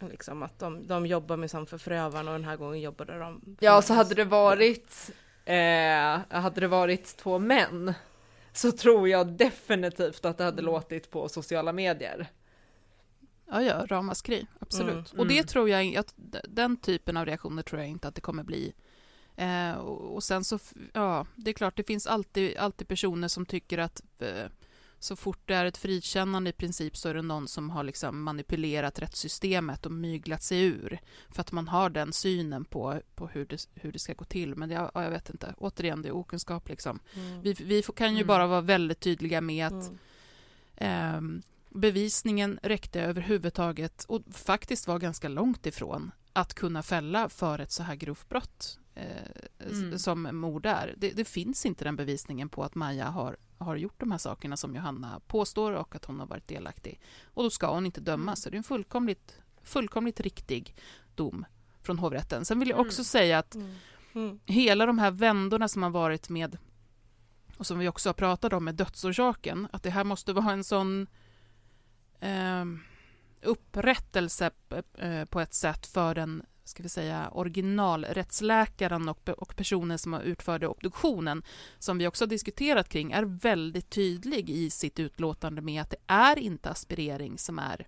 Liksom 0.00 0.42
att 0.42 0.58
de, 0.58 0.86
de 0.86 1.06
jobbar 1.06 1.36
med 1.36 1.50
för 1.50 1.78
förövarna 1.78 2.30
och 2.30 2.38
den 2.38 2.48
här 2.48 2.56
gången 2.56 2.80
jobbade 2.80 3.18
de... 3.18 3.56
Ja, 3.60 3.82
så 3.82 3.94
hade 3.94 4.14
det 4.14 4.24
varit, 4.24 5.10
eh, 5.44 6.40
hade 6.40 6.60
det 6.60 6.68
varit 6.68 7.16
två 7.16 7.38
män 7.38 7.94
så 8.52 8.72
tror 8.72 9.08
jag 9.08 9.32
definitivt 9.32 10.24
att 10.24 10.38
det 10.38 10.44
hade 10.44 10.62
låtit 10.62 11.10
på 11.10 11.28
sociala 11.28 11.72
medier. 11.72 12.26
Ja, 13.50 13.62
ja, 13.62 13.86
ramaskri, 13.88 14.46
absolut. 14.58 15.12
Mm, 15.12 15.20
Och 15.20 15.26
det 15.26 15.34
mm. 15.34 15.46
tror 15.46 15.68
jag, 15.68 15.96
att 15.96 16.14
den 16.48 16.76
typen 16.76 17.16
av 17.16 17.26
reaktioner 17.26 17.62
tror 17.62 17.80
jag 17.80 17.90
inte 17.90 18.08
att 18.08 18.14
det 18.14 18.20
kommer 18.20 18.42
bli. 18.42 18.72
Eh, 19.36 19.72
och, 19.72 20.14
och 20.14 20.22
sen 20.22 20.44
så, 20.44 20.58
ja, 20.92 21.26
det 21.34 21.50
är 21.50 21.54
klart, 21.54 21.76
det 21.76 21.86
finns 21.86 22.06
alltid, 22.06 22.56
alltid 22.56 22.88
personer 22.88 23.28
som 23.28 23.46
tycker 23.46 23.78
att 23.78 24.02
eh, 24.18 24.46
så 25.00 25.16
fort 25.16 25.38
det 25.44 25.54
är 25.54 25.64
ett 25.64 25.76
frikännande 25.76 26.50
i 26.50 26.52
princip 26.52 26.96
så 26.96 27.08
är 27.08 27.14
det 27.14 27.22
någon 27.22 27.48
som 27.48 27.70
har 27.70 27.84
liksom 27.84 28.22
manipulerat 28.22 28.98
rättssystemet 28.98 29.86
och 29.86 29.92
myglat 29.92 30.42
sig 30.42 30.62
ur. 30.62 31.00
För 31.30 31.40
att 31.40 31.52
man 31.52 31.68
har 31.68 31.90
den 31.90 32.12
synen 32.12 32.64
på, 32.64 33.00
på 33.14 33.28
hur, 33.28 33.46
det, 33.46 33.66
hur 33.74 33.92
det 33.92 33.98
ska 33.98 34.12
gå 34.12 34.24
till. 34.24 34.56
Men 34.56 34.68
det, 34.68 34.74
ja, 34.74 35.02
jag 35.02 35.10
vet 35.10 35.30
inte, 35.30 35.54
återigen, 35.58 36.02
det 36.02 36.08
är 36.08 36.16
okunskap 36.16 36.68
liksom. 36.68 37.00
Mm. 37.14 37.42
Vi, 37.42 37.52
vi 37.52 37.82
får, 37.82 37.92
kan 37.92 38.10
ju 38.10 38.16
Mm. 38.20 38.26
bara 38.26 38.46
vara 38.46 38.60
väldigt 38.60 39.00
tydliga 39.00 39.40
med 39.40 39.66
att 39.66 39.72
Mm. 39.72 39.98
Ehm, 40.76 41.42
bevisningen 41.68 42.58
räckte 42.62 43.00
överhuvudtaget 43.00 44.04
och 44.04 44.22
faktiskt 44.32 44.88
var 44.88 44.98
ganska 44.98 45.28
långt 45.28 45.66
ifrån 45.66 46.10
att 46.32 46.54
kunna 46.54 46.82
fälla 46.82 47.28
för 47.28 47.58
ett 47.58 47.72
så 47.72 47.82
här 47.82 47.94
grovt 47.94 48.28
brott 48.28 48.78
eh, 49.00 49.66
Mm. 49.70 49.98
som 49.98 50.22
mord 50.36 50.66
är. 50.66 50.94
Det, 50.96 51.10
det 51.10 51.24
finns 51.24 51.66
inte 51.66 51.84
den 51.84 51.96
bevisningen 51.96 52.48
på 52.48 52.64
att 52.64 52.74
Maja 52.74 53.04
har, 53.08 53.36
har 53.58 53.76
gjort 53.76 54.00
de 54.00 54.10
här 54.10 54.18
sakerna 54.18 54.56
som 54.56 54.74
Johanna 54.74 55.20
påstår 55.26 55.72
och 55.72 55.94
att 55.94 56.04
hon 56.04 56.20
har 56.20 56.26
varit 56.26 56.48
delaktig. 56.48 57.00
Och 57.24 57.42
då 57.42 57.50
ska 57.50 57.74
hon 57.74 57.86
inte 57.86 58.00
dömas. 58.00 58.42
Så 58.42 58.50
det 58.50 58.54
är 58.54 58.58
en 58.58 58.62
fullkomligt, 58.64 59.40
fullkomligt 59.62 60.20
riktig 60.20 60.76
dom 61.14 61.44
från 61.82 61.98
hovrätten. 61.98 62.44
Sen 62.44 62.58
vill 62.58 62.68
jag 62.68 62.80
också 62.80 63.00
Mm. 63.00 63.04
säga 63.04 63.38
att 63.38 63.54
Mm. 63.54 63.74
Mm. 64.14 64.40
hela 64.46 64.86
de 64.86 64.98
här 64.98 65.10
vändorna 65.10 65.68
som 65.68 65.82
har 65.82 65.90
varit 65.90 66.28
med 66.28 66.58
och 67.56 67.66
som 67.66 67.78
vi 67.78 67.88
också 67.88 68.08
har 68.08 68.14
pratat 68.14 68.52
om 68.52 68.64
med 68.64 68.74
dödsorsaken, 68.74 69.68
att 69.72 69.82
det 69.82 69.90
här 69.90 70.04
måste 70.04 70.32
vara 70.32 70.52
en 70.52 70.64
sån 70.64 71.06
eh, 72.20 72.64
upprättelse 73.42 74.50
på 75.30 75.40
ett 75.40 75.54
sätt 75.54 75.86
för 75.86 76.14
den 76.14 76.42
ska 76.70 76.82
vi 76.82 76.88
säga, 76.88 77.30
originalrättsläkaren 77.32 79.08
och, 79.08 79.28
och 79.28 79.56
personen 79.56 79.98
som 79.98 80.12
har 80.12 80.20
utförde 80.20 80.68
obduktionen, 80.68 81.42
som 81.78 81.98
vi 81.98 82.06
också 82.06 82.24
har 82.24 82.28
diskuterat 82.28 82.88
kring, 82.88 83.12
är 83.12 83.22
väldigt 83.22 83.90
tydlig 83.90 84.50
i 84.50 84.70
sitt 84.70 84.98
utlåtande 85.00 85.62
med 85.62 85.82
att 85.82 85.90
det 85.90 85.96
är 86.06 86.38
inte 86.38 86.70
aspirering 86.70 87.38
som 87.38 87.58
är 87.58 87.86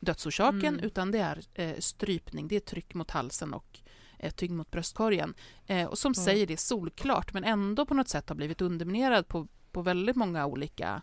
dödsorsaken, 0.00 0.74
Mm. 0.74 0.84
utan 0.84 1.10
det 1.10 1.18
är 1.18 1.40
eh, 1.54 1.78
strypning, 1.78 2.48
det 2.48 2.56
är 2.56 2.60
tryck 2.60 2.94
mot 2.94 3.10
halsen 3.10 3.54
och 3.54 3.80
eh, 4.18 4.30
tyngd 4.32 4.56
mot 4.56 4.70
bröstkorgen. 4.70 5.34
Eh, 5.66 5.86
och 5.86 5.98
som 5.98 6.08
Mm. 6.10 6.24
säger 6.24 6.46
det 6.46 6.56
solklart, 6.56 7.32
men 7.32 7.44
ändå 7.44 7.86
på 7.86 7.94
något 7.94 8.08
sätt 8.08 8.28
har 8.28 8.36
blivit 8.36 8.60
underminerad 8.60 9.28
på, 9.28 9.48
på 9.72 9.82
väldigt 9.82 10.16
många 10.16 10.46
olika 10.46 11.02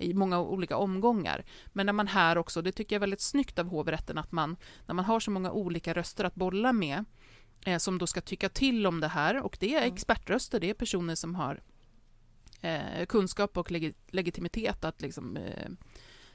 i 0.00 0.14
många 0.14 0.40
olika 0.40 0.76
omgångar. 0.76 1.44
Men 1.66 1.86
när 1.86 1.92
man 1.92 2.06
här 2.08 2.38
också, 2.38 2.62
det 2.62 2.72
tycker 2.72 2.94
jag 2.96 2.98
är 2.98 3.00
väldigt 3.00 3.20
snyggt 3.20 3.58
av 3.58 3.66
hovrätten, 3.68 4.18
att 4.18 4.32
man 4.32 4.56
när 4.86 4.94
man 4.94 5.04
har 5.04 5.20
så 5.20 5.30
många 5.30 5.50
olika 5.52 5.92
röster 5.94 6.24
att 6.24 6.34
bolla 6.34 6.72
med, 6.72 7.04
eh, 7.64 7.78
som 7.78 7.98
då 7.98 8.06
ska 8.06 8.20
tycka 8.20 8.48
till 8.48 8.86
om 8.86 9.00
det 9.00 9.08
här, 9.08 9.42
och 9.42 9.56
det 9.60 9.74
är 9.74 9.82
Mm. 9.82 9.94
expertröster, 9.94 10.60
det 10.60 10.70
är 10.70 10.74
personer 10.74 11.14
som 11.14 11.34
har 11.34 11.60
eh, 12.62 13.06
kunskap 13.08 13.56
och 13.56 13.70
legi- 13.70 13.94
legitimitet 14.10 14.84
att 14.84 15.00
liksom, 15.00 15.36
eh, 15.36 15.70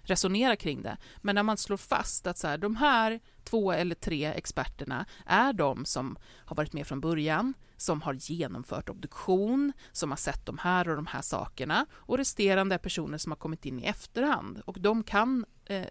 resonera 0.01 0.55
kring 0.55 0.81
det. 0.81 0.97
Men 1.17 1.35
när 1.35 1.43
man 1.43 1.57
slår 1.57 1.77
fast 1.77 2.27
att 2.27 2.37
så 2.37 2.47
här, 2.47 2.57
de 2.57 2.75
här 2.75 3.19
två 3.43 3.71
eller 3.71 3.95
tre 3.95 4.25
experterna 4.25 5.05
är 5.25 5.53
de 5.53 5.85
som 5.85 6.17
har 6.35 6.55
varit 6.55 6.73
med 6.73 6.87
från 6.87 7.01
början, 7.01 7.53
som 7.77 8.01
har 8.01 8.13
genomfört 8.13 8.89
obduktion, 8.89 9.73
som 9.91 10.09
har 10.09 10.17
sett 10.17 10.45
de 10.45 10.57
här 10.57 10.89
och 10.89 10.95
de 10.95 11.05
här 11.05 11.21
sakerna 11.21 11.85
och 11.93 12.17
resterande 12.17 12.75
är 12.75 12.79
personer 12.79 13.17
som 13.17 13.31
har 13.31 13.37
kommit 13.37 13.65
in 13.65 13.79
i 13.79 13.85
efterhand 13.85 14.61
och 14.65 14.79
de 14.81 15.03
kan 15.03 15.45
eh, 15.65 15.85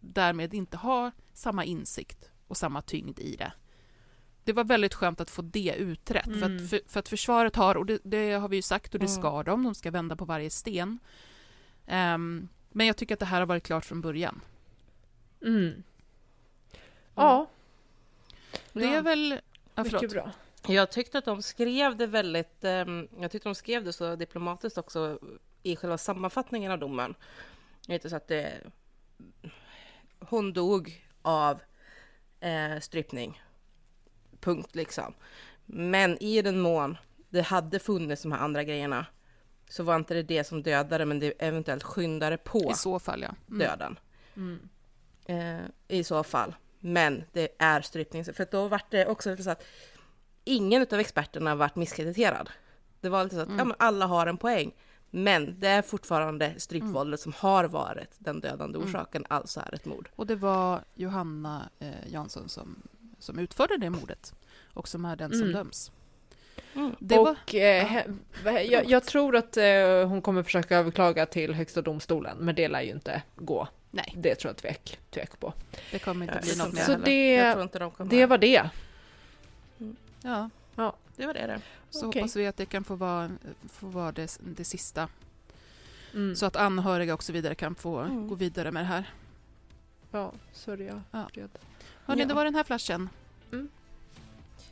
därmed 0.00 0.54
inte 0.54 0.76
ha 0.76 1.10
samma 1.32 1.64
insikt 1.64 2.30
och 2.48 2.56
samma 2.56 2.82
tyngd 2.82 3.18
i 3.18 3.36
det. 3.36 3.52
Det 4.44 4.52
var 4.52 4.64
väldigt 4.64 4.94
skönt 4.94 5.20
att 5.20 5.30
få 5.30 5.42
det 5.42 5.74
utrett 5.78 6.24
för, 6.24 6.32
Mm. 6.32 6.56
att, 6.56 6.70
för, 6.70 6.80
för 6.86 7.00
att 7.00 7.08
försvaret 7.08 7.56
har, 7.56 7.74
och 7.76 7.86
det, 7.86 7.98
det 8.04 8.32
har 8.32 8.48
vi 8.48 8.56
ju 8.56 8.62
sagt 8.62 8.94
och 8.94 9.00
det 9.00 9.06
Mm. 9.06 9.16
ska 9.22 9.42
de, 9.42 9.62
de 9.64 9.74
ska 9.74 9.90
vända 9.90 10.16
på 10.16 10.24
varje 10.24 10.50
sten. 10.50 10.98
Ehm, 11.86 12.48
men 12.70 12.86
jag 12.86 12.96
tycker 12.96 13.14
att 13.14 13.18
det 13.20 13.26
här 13.26 13.38
har 13.40 13.46
varit 13.46 13.62
klart 13.64 13.84
från 13.84 14.00
början. 14.00 14.40
Mm. 15.42 15.82
Ja, 17.14 17.46
Det 18.72 18.84
är 18.94 19.02
väl... 19.02 19.40
Ja, 19.74 19.84
mycket 19.84 20.10
bra. 20.10 20.30
Jag 20.68 20.90
tyckte 20.90 21.18
att 21.18 21.24
de 21.24 21.42
skrev 21.42 21.96
det 21.96 22.06
väldigt, 22.06 22.64
ehm, 22.64 23.08
jag 23.20 23.30
tyckte 23.30 23.48
de 23.48 23.54
skrev 23.54 23.84
det 23.84 23.92
så 23.92 24.16
diplomatiskt 24.16 24.78
också 24.78 25.18
i 25.62 25.76
själva 25.76 25.98
sammanfattningen 25.98 26.72
av 26.72 26.78
domen. 26.78 27.14
Inte 27.88 28.10
så 28.10 28.16
att 28.16 28.28
det, 28.28 28.60
hon 30.18 30.52
dog 30.52 31.06
av 31.22 31.60
eh, 32.40 32.80
strypning. 32.80 33.42
Punkt 34.40 34.74
liksom. 34.74 35.14
Men 35.66 36.22
i 36.22 36.42
den 36.42 36.60
mån 36.60 36.96
det 37.28 37.42
hade 37.42 37.78
funnits 37.78 38.22
de 38.22 38.32
här 38.32 38.38
andra 38.38 38.64
grejerna 38.64 39.06
så 39.68 39.82
var 39.82 39.96
inte 39.96 40.14
det 40.14 40.22
det 40.22 40.44
som 40.44 40.62
dödade, 40.62 41.04
men 41.04 41.20
det 41.20 41.32
eventuellt 41.38 41.82
skyndade 41.82 42.36
på 42.36 42.70
I 42.70 42.74
så 42.74 42.98
fall, 42.98 43.22
ja. 43.22 43.34
Mm. 43.48 43.58
döden. 43.58 43.98
Mm. 44.36 44.68
eh, 45.26 45.66
i 45.88 46.04
så 46.04 46.22
fall. 46.22 46.54
Men 46.80 47.24
det 47.32 47.48
är 47.58 47.80
strypning. 47.80 48.24
För 48.24 48.46
då 48.50 48.68
var 48.68 48.82
det 48.90 49.06
också 49.06 49.36
så 49.36 49.50
att 49.50 49.64
ingen 50.44 50.86
av 50.92 51.00
experterna 51.00 51.54
varit 51.54 51.76
misskrediterad. 51.76 52.50
Det 53.00 53.08
var 53.08 53.24
lite 53.24 53.36
så 53.36 53.40
att 53.42 53.46
Mm. 53.48 53.58
ja, 53.58 53.64
men 53.64 53.76
alla 53.78 54.06
har 54.06 54.26
en 54.26 54.36
poäng. 54.36 54.72
Men 55.10 55.60
det 55.60 55.68
är 55.68 55.82
fortfarande 55.82 56.54
strypvåldet 56.56 57.20
som 57.20 57.32
har 57.36 57.64
varit 57.64 58.10
den 58.18 58.40
dödande 58.40 58.76
Mm. 58.78 58.88
orsaken, 58.88 59.24
alltså 59.28 59.60
är 59.60 59.74
ett 59.74 59.84
mord. 59.84 60.08
Och 60.16 60.26
det 60.26 60.36
var 60.36 60.80
Johanna 60.94 61.68
eh, 61.78 61.88
Jansson 62.12 62.48
som, 62.48 62.76
som 63.18 63.38
utförde 63.38 63.76
det 63.76 63.90
mordet 63.90 64.34
och 64.74 64.88
som 64.88 65.04
är 65.04 65.16
den 65.16 65.30
som 65.30 65.40
Mm. 65.40 65.52
döms. 65.52 65.92
Mm. 66.74 66.94
Det 66.98 67.16
var, 67.16 67.30
och 67.30 67.54
eh, 67.54 67.84
he- 68.44 68.60
jag, 68.60 68.90
jag 68.90 69.04
tror 69.04 69.36
att 69.36 69.56
eh, 69.56 70.08
hon 70.08 70.22
kommer 70.22 70.42
försöka 70.42 70.76
överklaga 70.76 71.26
till 71.26 71.54
Högsta 71.54 71.82
domstolen, 71.82 72.36
men 72.40 72.54
det 72.54 72.68
lär 72.68 72.80
ju 72.82 72.90
inte 72.90 73.22
gå. 73.36 73.68
nej, 73.90 74.14
Det 74.16 74.34
tror 74.34 74.48
jag 74.48 74.56
tvek, 74.56 74.98
tvek 75.10 75.40
på. 75.40 75.52
det 75.90 75.98
kommer 75.98 76.26
inte 76.26 76.38
bli 76.42 76.56
något 76.56 76.72
mer 76.72 76.82
Så 76.82 76.92
heller. 76.92 77.04
det- 77.04 77.34
Jag 77.34 77.52
tror 77.52 77.62
inte 77.62 77.78
de 77.78 77.90
kommer... 77.90 78.10
Det 78.10 78.26
var 78.26 78.38
det. 78.38 78.70
Ja, 80.24 80.50
det 81.16 81.26
var 81.26 81.34
det. 81.34 81.46
det. 81.46 81.60
så 81.90 82.06
Okej. 82.08 82.20
hoppas 82.22 82.36
vi 82.36 82.46
att 82.46 82.56
det 82.56 82.66
kan 82.66 82.84
få 82.84 82.94
vara, 82.94 83.30
få 83.68 83.86
vara 83.86 84.12
det, 84.12 84.38
det 84.40 84.64
sista. 84.64 85.08
Mm. 86.14 86.36
Så 86.36 86.46
att 86.46 86.56
anhöriga 86.56 87.14
och 87.14 87.22
så 87.22 87.32
vidare 87.32 87.54
kan 87.54 87.74
få 87.74 87.98
Mm. 88.00 88.28
gå 88.28 88.34
vidare 88.34 88.70
med 88.72 88.82
det 88.82 88.86
här. 88.86 89.10
Ja, 90.10 90.32
sörja 90.52 91.02
Ja. 91.10 91.28
fred. 91.32 91.50
Hörni, 92.06 92.22
Ja. 92.22 92.26
det 92.28 92.34
var 92.34 92.44
den 92.44 92.54
här 92.54 92.64
flashen. 92.64 93.08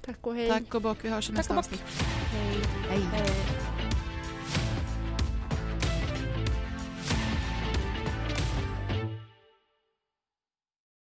Tack 0.04 0.26
och 0.26 0.34
hej. 0.34 0.48
Tack 0.48 0.74
och 0.74 0.82
bock, 0.82 0.98
vi 1.02 1.08
hörs 1.08 1.24
i 1.30 1.32
Tack 1.32 1.36
nästa 1.38 1.58
avsnitt. 1.58 1.82
Hej. 1.90 2.60
Hej. 2.88 3.20
Eh, 3.20 3.61